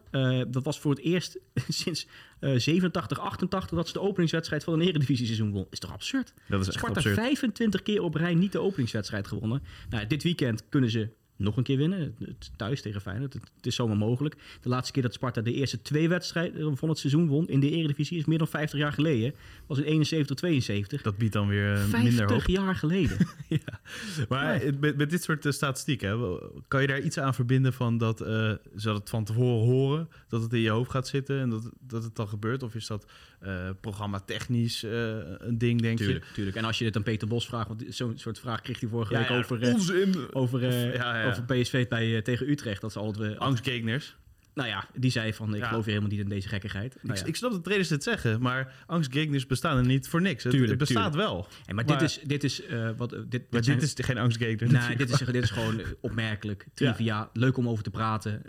[0.47, 2.07] Dat was voor het eerst sinds
[2.39, 5.67] eh 87, 88 dat ze de openingswedstrijd van een eredivisie-seizoen won.
[5.69, 6.33] Is toch absurd?
[6.47, 7.15] Dat is echt Sparta absurd.
[7.15, 9.63] 25 keer op rij niet de openingswedstrijd gewonnen.
[9.89, 11.99] Nou, dit weekend kunnen ze nog een keer winnen.
[11.99, 13.33] Het- het- Thuis tegen Feyenoord.
[13.33, 14.35] Het, het is zomaar mogelijk.
[14.61, 17.69] De laatste keer dat Sparta de eerste twee wedstrijden van het seizoen won in de
[17.71, 19.33] Eredivisie is meer dan 50 jaar geleden.
[19.67, 21.01] Was in 71, 72.
[21.01, 22.27] Dat biedt dan weer eh, minder hoop.
[22.41, 23.17] 50 jaar geleden.
[24.29, 27.97] Maar eh, met, met dit soort eh, statistieken, kan je daar iets aan verbinden van
[27.97, 28.27] dat eh,
[28.77, 32.03] ze dat van tevoren horen, dat het in je hoofd gaat zitten en dat, dat
[32.03, 32.63] het dan gebeurt?
[32.63, 33.05] Of is dat
[33.39, 34.91] eh, programma technisch eh,
[35.37, 36.57] een ding, denk tuurlijk, tuurlijk.
[36.57, 39.13] En als je dit aan Peter Bos vraagt, want zo'n soort vraag kreeg hij vorige
[39.13, 40.15] week Ja, ja, over, eh, onzin.
[40.33, 41.31] over, eh, Ja, ja.
[41.31, 42.81] over PSV bij, eh, tegen Utrecht.
[42.81, 43.31] Dat ze altijd...
[43.33, 44.15] we Angstgegners.
[44.53, 45.67] Nou ja, die zei van, ik Ja.
[45.67, 46.97] geloof hier helemaal niet in deze gekkigheid.
[47.01, 47.27] Nou ik, ja.
[47.29, 50.43] ik snap dat trainers dit zeggen, maar angstgegners bestaan er niet voor niks.
[50.43, 51.29] Het, Tuurlijk, het bestaat tuurlijk.
[51.31, 51.47] wel.
[51.65, 53.13] Hey, maar, maar- dit is, dit is eh, wat...
[53.13, 54.71] eh, dit, Maar zijn- dit is geen angstgegner.
[54.71, 58.41] Nee, dit is, dit is gewoon opmerkelijk, trivia, leuk om over te praten.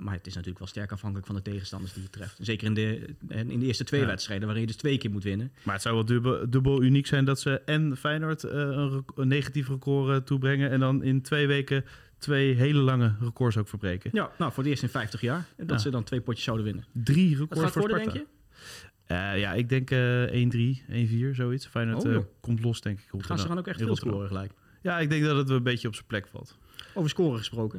[0.00, 2.36] maar het is natuurlijk wel sterk afhankelijk van de tegenstanders die je treft.
[2.40, 4.06] Zeker in de, en in de eerste twee Ja.
[4.06, 5.52] wedstrijden, waarin je dus twee keer moet winnen.
[5.62, 9.28] Maar het zou wel dubbel, dubbel uniek zijn dat ze en Feyenoord eh, een, een
[9.28, 10.70] negatief record toebrengen...
[10.70, 11.84] en dan in twee weken
[12.18, 14.10] twee hele lange records ook verbreken.
[14.12, 15.46] Ja, nou, voor het eerst in 50 jaar.
[15.56, 15.82] En dat Ja.
[15.82, 16.84] ze dan twee potjes zouden winnen.
[16.92, 18.18] Drie records gaat voor worden, Sparta.
[18.18, 19.14] denk je?
[19.14, 21.66] Eh, ja, ik denk eh 1-3, 1-4, zoiets.
[21.66, 23.04] Feyenoord Oh, eh, komt los, denk ik.
[23.24, 24.52] Gaan ze gaan ook echt veel scoren gelijk.
[24.82, 26.56] Ja, ik denk dat het een beetje op zijn plek valt.
[26.94, 27.78] Over scoren gesproken.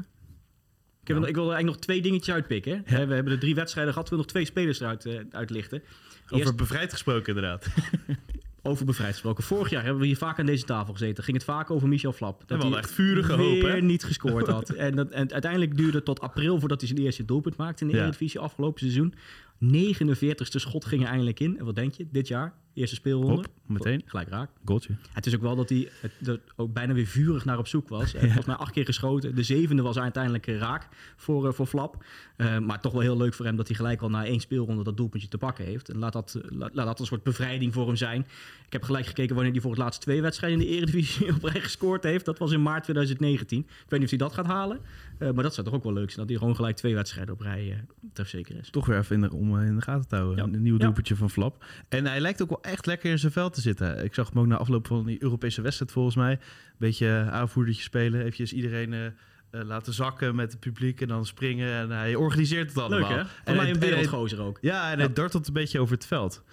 [1.01, 1.29] Ik, heb, Nou.
[1.29, 2.81] ik wil er eigenlijk nog twee dingetjes uitpikken.
[2.85, 2.97] Hè?
[2.99, 3.07] Ja.
[3.07, 4.09] We hebben de drie wedstrijden gehad.
[4.09, 5.81] We willen nog twee spelers eruit eh, uitlichten.
[6.29, 7.67] Over bevrijd gesproken, inderdaad.
[8.69, 9.43] over bevrijd gesproken.
[9.43, 11.23] Vorig jaar hebben we hier vaak aan deze tafel gezeten.
[11.23, 12.43] Ging het vaak over Michel Flap.
[12.47, 13.81] hadden hij echt vurige hoop, hè?
[13.81, 14.69] niet gescoord had.
[14.87, 17.89] en, dat, en uiteindelijk duurde het tot april voordat hij zijn eerste doelpunt maakte in
[17.89, 18.01] de Ja.
[18.01, 19.13] Eredivisie afgelopen seizoen.
[19.63, 21.57] 49ste schot ging er eindelijk in.
[21.59, 22.07] En wat denk je?
[22.11, 23.35] Dit jaar, eerste speelronde.
[23.35, 24.01] Hop, meteen.
[24.05, 24.49] Gelijk raak.
[24.65, 24.93] Goaltje.
[25.13, 25.89] Het is ook wel dat hij
[26.25, 28.11] er ook bijna weer vurig naar op zoek was.
[28.11, 29.35] Hij heeft Volgens mij acht keer geschoten.
[29.35, 32.03] De zevende was uiteindelijk eh, raak voor, eh, voor Flap.
[32.35, 34.83] Eh, maar toch wel heel leuk voor hem dat hij gelijk al na één speelronde
[34.83, 35.89] dat doelpuntje te pakken heeft.
[35.89, 38.25] En laat dat, laat, laat dat een soort bevrijding voor hem zijn.
[38.65, 41.43] Ik heb gelijk gekeken wanneer hij voor het laatst twee wedstrijden in de Eredivisie op
[41.43, 42.25] rij gescoord heeft.
[42.25, 43.59] Dat was in maart 2019.
[43.59, 44.79] Ik weet niet of hij dat gaat halen.
[45.19, 46.19] Maar dat zou toch ook wel leuk zijn.
[46.19, 47.77] Dat hij gewoon gelijk twee wedstrijden op rij eh
[48.13, 48.69] trefzeker is.
[48.69, 50.45] Toch weer even in de, om in de gaten te houden.
[50.45, 50.53] Ja.
[50.53, 50.83] Een nieuw Ja.
[50.83, 51.65] doelpuntje van Flap.
[51.89, 54.03] En hij lijkt ook wel echt lekker in zijn veld te zitten.
[54.03, 56.31] Ik zag hem ook na afloop van die Europese wedstrijd volgens mij.
[56.31, 56.39] Een
[56.77, 58.19] beetje eh, aanvoerdertje spelen.
[58.19, 59.11] Eventjes iedereen eh, eh,
[59.51, 61.73] laten zakken met het publiek en dan springen.
[61.73, 62.99] En hij organiseert het allemaal.
[62.99, 63.17] Leuk hè?
[63.43, 64.57] En mij hij- een wereldgozer ook.
[64.61, 66.43] Ja, en hij dartelt een beetje over het veld.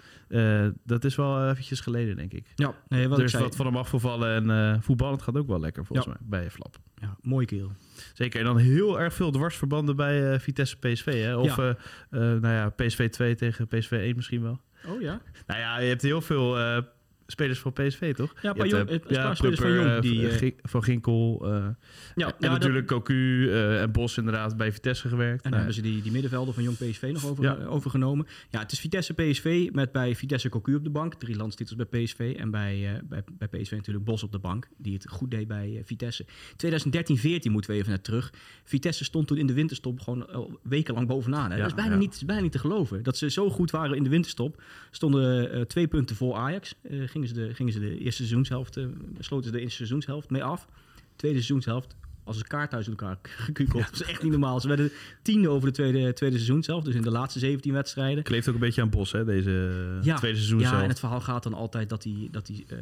[0.83, 2.51] Dat is wel eventjes geleden, denk ik.
[2.55, 5.59] Ja, nee, wat er is wat van hem afgevallen en eh voetballend gaat ook wel
[5.59, 6.77] lekker volgens mij bij Flap.
[7.01, 7.71] Ja, mooie kerel.
[8.13, 8.39] Zeker.
[8.39, 11.23] En dan heel erg veel dwarsverbanden bij Vitesse PSV.
[11.23, 11.35] Hè?
[11.35, 11.75] Of Ja.
[12.09, 14.59] nou ja, PSV 2 tegen PSV 1 misschien wel.
[14.87, 15.21] Oh ja?
[15.47, 16.77] Nou ja, je hebt heel veel eh,
[17.27, 18.33] spelers van PSV, toch?
[18.33, 19.99] Ja, Je maar hebt, Jong, eh, paar spelers van Jong.
[19.99, 21.39] Die, van eh, Gin- van Ginkel.
[21.43, 21.75] eh, ja, en
[22.15, 25.43] ja, dat- natuurlijk Cocu eh, en Bos inderdaad bij Vitesse gewerkt.
[25.43, 27.57] En dan Nou, hebben ze die, die middenvelder van Jong PSV nog over, Ja.
[27.65, 28.27] overgenomen.
[28.49, 31.13] Ja, het is Vitesse PSV met bij Vitesse Cocu op de bank.
[31.13, 32.35] Drie landstitels bij PSV.
[32.39, 34.67] En bij, eh, bij, bij PSV natuurlijk Bos op de bank.
[34.77, 36.25] Die het goed deed bij Vitesse.
[36.55, 38.33] 2013-14 moeten we even naar terug.
[38.63, 41.49] Vitesse stond toen in de winterstop gewoon wekenlang bovenaan.
[41.49, 41.55] Hè?
[41.55, 41.97] Ja, dat is bijna, ja.
[41.99, 43.03] niet, is bijna niet te geloven.
[43.03, 44.61] Dat ze zo goed waren in de winterstop.
[44.91, 46.75] Stonden twee punten voor Ajax.
[47.23, 48.85] Gingen, ze de, gingen ze de eerste seizoenshelft, eh,
[49.19, 50.67] sloten ze de eerste seizoenshelft mee af.
[51.15, 53.83] Tweede seizoenshelft als een kaart uit elkaar gekukeld.
[53.83, 54.59] Dat is echt niet normaal.
[54.59, 56.83] Ze werden tiende over de tweede, tweede seizoen zelf.
[56.83, 58.23] Dus in de laatste 17 wedstrijden.
[58.23, 60.81] Kleeft ook een beetje aan Bos, hè, deze tweede seizoen ja zelf.
[60.81, 62.77] en het verhaal gaat dan altijd dat hij, dat hij eh,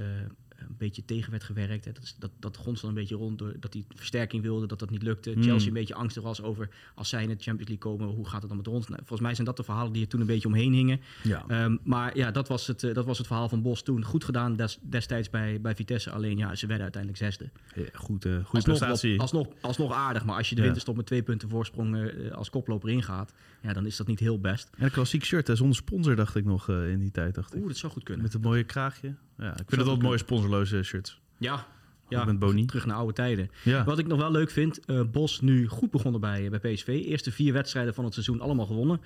[0.70, 1.86] een beetje tegen werd gewerkt.
[1.86, 1.92] Hè.
[1.92, 3.40] Dat, is, dat, dat een beetje rond.
[3.40, 5.32] Door, dat hij versterking wilde, dat dat niet lukte.
[5.32, 5.44] Hmm.
[5.44, 8.40] Chelsea een beetje angstig was over als zij in de Champions League komen, hoe gaat
[8.40, 8.88] het dan met ons?
[8.88, 11.00] Nou, volgens mij zijn dat de verhalen die er toen een beetje omheen hingen.
[11.24, 11.44] Ja.
[11.48, 14.04] Ehm, maar ja, dat was, het, eh, dat was het verhaal van Bos toen.
[14.04, 16.12] Goed gedaan des- destijds bij, bij Vitesse.
[16.12, 17.50] Alleen ja, ze werden uiteindelijk zesde.
[17.76, 19.20] Ja, goed, eh goede Alsnog, prestatie.
[19.20, 20.66] alsnog, alsnog aardig, maar als je de Ja.
[20.66, 24.40] winterstop met twee punten voorsprong eh, als koploper ingaat, ja, dan is dat niet heel
[24.40, 24.70] best.
[24.78, 27.36] En een klassiek shirt, hè, zonder sponsor dacht ik nog in die tijd.
[27.36, 27.60] Dacht ik.
[27.60, 28.24] Oeh, dat zou goed kunnen.
[28.24, 29.16] Met het mooie kraagje.
[29.38, 31.20] Ja, ik vind het wel mooie sponsorloze shirts.
[31.38, 31.68] Ja,
[32.10, 32.66] Ja, met Boni.
[32.66, 33.50] terug naar oude tijden.
[33.64, 33.84] Ja.
[33.84, 36.88] Wat ik nog wel leuk vind, eh, Bos nu goed begonnen bij, bij PSV.
[36.88, 39.02] Eerste vier wedstrijden van het seizoen allemaal gewonnen.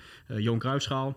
[0.58, 1.14] Cruijffschaal, eh,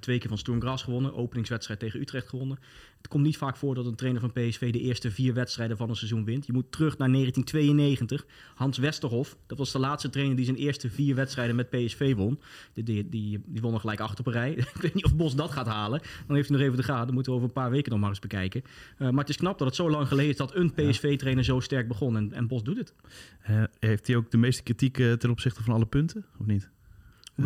[0.00, 1.14] twee keer van Sturm gewonnen.
[1.14, 2.58] Openingswedstrijd tegen Utrecht gewonnen.
[2.96, 5.88] Het komt niet vaak voor dat een trainer van PSV de eerste vier wedstrijden van
[5.88, 6.46] een seizoen wint.
[6.46, 8.26] Je moet terug naar 1992.
[8.54, 12.40] Hans Westerhof, dat was de laatste trainer die zijn eerste vier wedstrijden met PSV won.
[12.74, 14.52] Die, die, die, die won er gelijk acht op een rij.
[14.74, 16.00] Ik weet niet of Bos dat gaat halen.
[16.26, 17.06] Dan heeft hij nog even de gaten.
[17.06, 18.62] Dat moeten we over een paar weken nog maar eens bekijken.
[18.98, 21.60] Eh, maar het is knap dat het zo lang geleden is dat een PSV-trainer zo
[21.60, 22.16] sterk begon.
[22.16, 22.94] En, en Bos doet het.
[23.40, 26.24] Eh, heeft hij ook de meeste kritiek eh, ten opzichte van alle punten?
[26.38, 26.70] Of niet?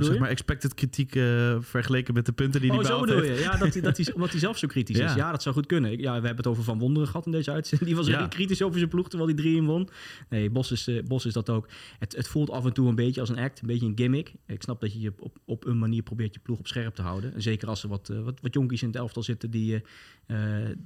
[0.01, 3.23] Zeg maar expected kritiek eh, vergeleken met de punten die oh, hij zo behaald bedoel
[3.25, 3.39] heeft.
[3.39, 3.45] je?
[3.45, 5.05] Ja, dat dat hij, omdat hij zelf zo kritisch Ja.
[5.09, 5.15] is.
[5.15, 5.91] Ja, dat zou goed kunnen.
[5.91, 7.89] Ja, we hebben het over Van Wonderen gehad in deze uitzending.
[7.91, 8.19] Die was Ja.
[8.19, 9.89] heel kritisch over zijn ploeg, terwijl hij drie in won.
[10.29, 11.69] Nee, Bos is, eh, Bos is dat ook.
[11.99, 14.33] Het, het voelt af en toe een beetje als een act, een beetje een gimmick.
[14.47, 17.03] Ik snap dat je je op, op een manier probeert je ploeg op scherp te
[17.03, 17.35] houden.
[17.35, 19.83] En Zeker als er wat, eh, wat, wat jonkies in het elftal zitten die,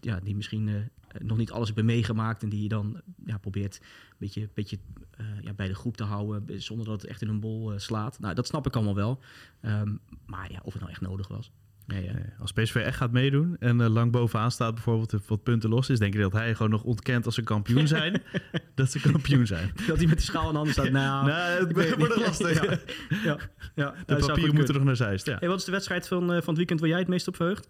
[0.01, 2.43] ja, die misschien nog niet alles hebben meegemaakt.
[2.43, 4.79] En die je dan ja, probeert een beetje, beetje
[5.11, 7.79] eh, ja, bij de groep te houden, zonder dat het echt in een bol eh,
[7.79, 8.19] slaat.
[8.19, 9.21] Nou, dat snap ik allemaal wel.
[9.61, 9.95] Ehm,
[10.27, 11.53] maar ja, of het nou echt nodig was.
[11.87, 15.23] Nee, eh, Nee, als PSV echt gaat meedoen en eh, lang bovenaan staat bijvoorbeeld en
[15.27, 18.23] wat punten los is, denk je dat hij gewoon nog ontkent als ze kampioen zijn,
[18.75, 19.73] dat ze kampioen zijn.
[19.87, 20.85] Dat hij met de schaal in de handen staat.
[20.97, 22.65] Nou, nou, het wordt lastig.
[22.65, 22.79] Ja,
[23.25, 23.39] ja,
[23.75, 25.27] ja, De papieren moeten nog naar Zeist.
[25.27, 25.37] Ja.
[25.39, 27.37] Hey, wat is de wedstrijd van, eh, van het weekend waar jij het meest op
[27.37, 27.69] verheugt?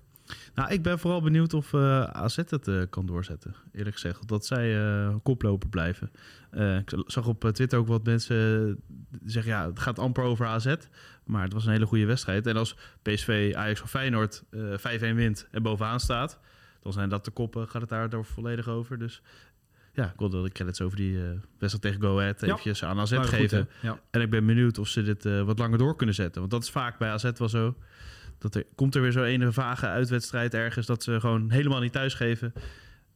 [0.54, 3.54] Nou, ik ben vooral benieuwd of eh, AZ het eh, kan doorzetten.
[3.72, 6.10] Eerlijk gezegd, dat zij eh, koploper blijven.
[6.78, 8.78] Ik zag op Twitter ook wat mensen
[9.24, 9.52] zeggen...
[9.52, 10.74] ja, het gaat amper over AZ.
[11.24, 12.46] Maar het was een hele goede wedstrijd.
[12.46, 16.38] En als PSV, Ajax of Feyenoord eh 5-1 wint en bovenaan staat...
[16.82, 18.98] dan zijn dat de koppen, gaat het daar volledig over.
[18.98, 19.22] Dus
[19.92, 21.18] ja, ik wilde de credits over die
[21.58, 22.46] wedstrijd tegen Go Ahead Ja.
[22.46, 23.68] eventjes aan AZ goed, geven.
[23.82, 24.00] ja.
[24.10, 26.40] En ik ben benieuwd of ze dit wat langer door kunnen zetten.
[26.40, 27.74] Want dat is vaak bij AZ wel zo.
[28.38, 30.86] Dat er, komt er weer zo'n ene vage uitwedstrijd ergens...
[30.86, 32.52] dat ze gewoon helemaal niet thuisgeven.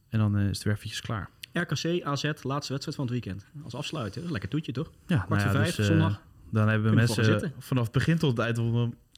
[0.09, 1.29] En dan eh, is het weer eventjes klaar.
[1.53, 3.45] RKC, AZ, laatste wedstrijd van het weekend.
[3.63, 4.31] Als afsluiter.
[4.31, 4.91] Lekker toetje, toch?
[5.07, 6.21] Ja, Kwart voor vijf, eh, zondag.
[6.51, 8.57] Dan hebben we mensen vanaf het begin tot het eind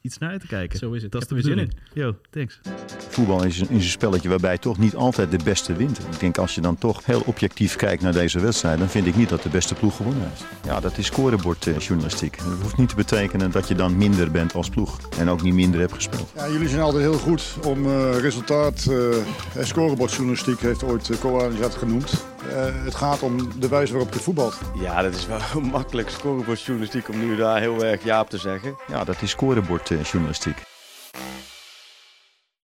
[0.04, 0.78] iets naar uit te kijken.
[0.78, 1.12] Zo is het.
[1.12, 2.14] Dat is de er weer zin bedoeling.
[2.14, 2.60] Yo, thanks.
[3.08, 5.98] Voetbal is een, is een spelletje waarbij toch niet altijd de beste wint.
[5.98, 9.16] Ik denk als je dan toch heel objectief kijkt naar deze wedstrijd, dan vind ik
[9.16, 10.44] niet dat de beste ploeg gewonnen heeft.
[10.64, 12.38] Ja, dat is scorebordjournalistiek.
[12.38, 15.54] Dat hoeft niet te betekenen dat je dan minder bent als ploeg en ook niet
[15.54, 16.32] minder hebt gespeeld.
[16.36, 19.16] Ja, jullie zijn altijd heel goed om eh, resultaat eh,
[19.56, 22.24] en scorebordjournalistiek heeft ooit uh, Koan dat genoemd.
[22.50, 24.58] Eh, het gaat om de wijze waarop je voetbalt.
[24.80, 28.76] Ja, dat is wel makkelijk scorebordjournalistiek om nu daar heel erg ja op te zeggen.
[28.88, 29.34] Ja, dat is
[30.02, 30.56] scorebordjournalistiek.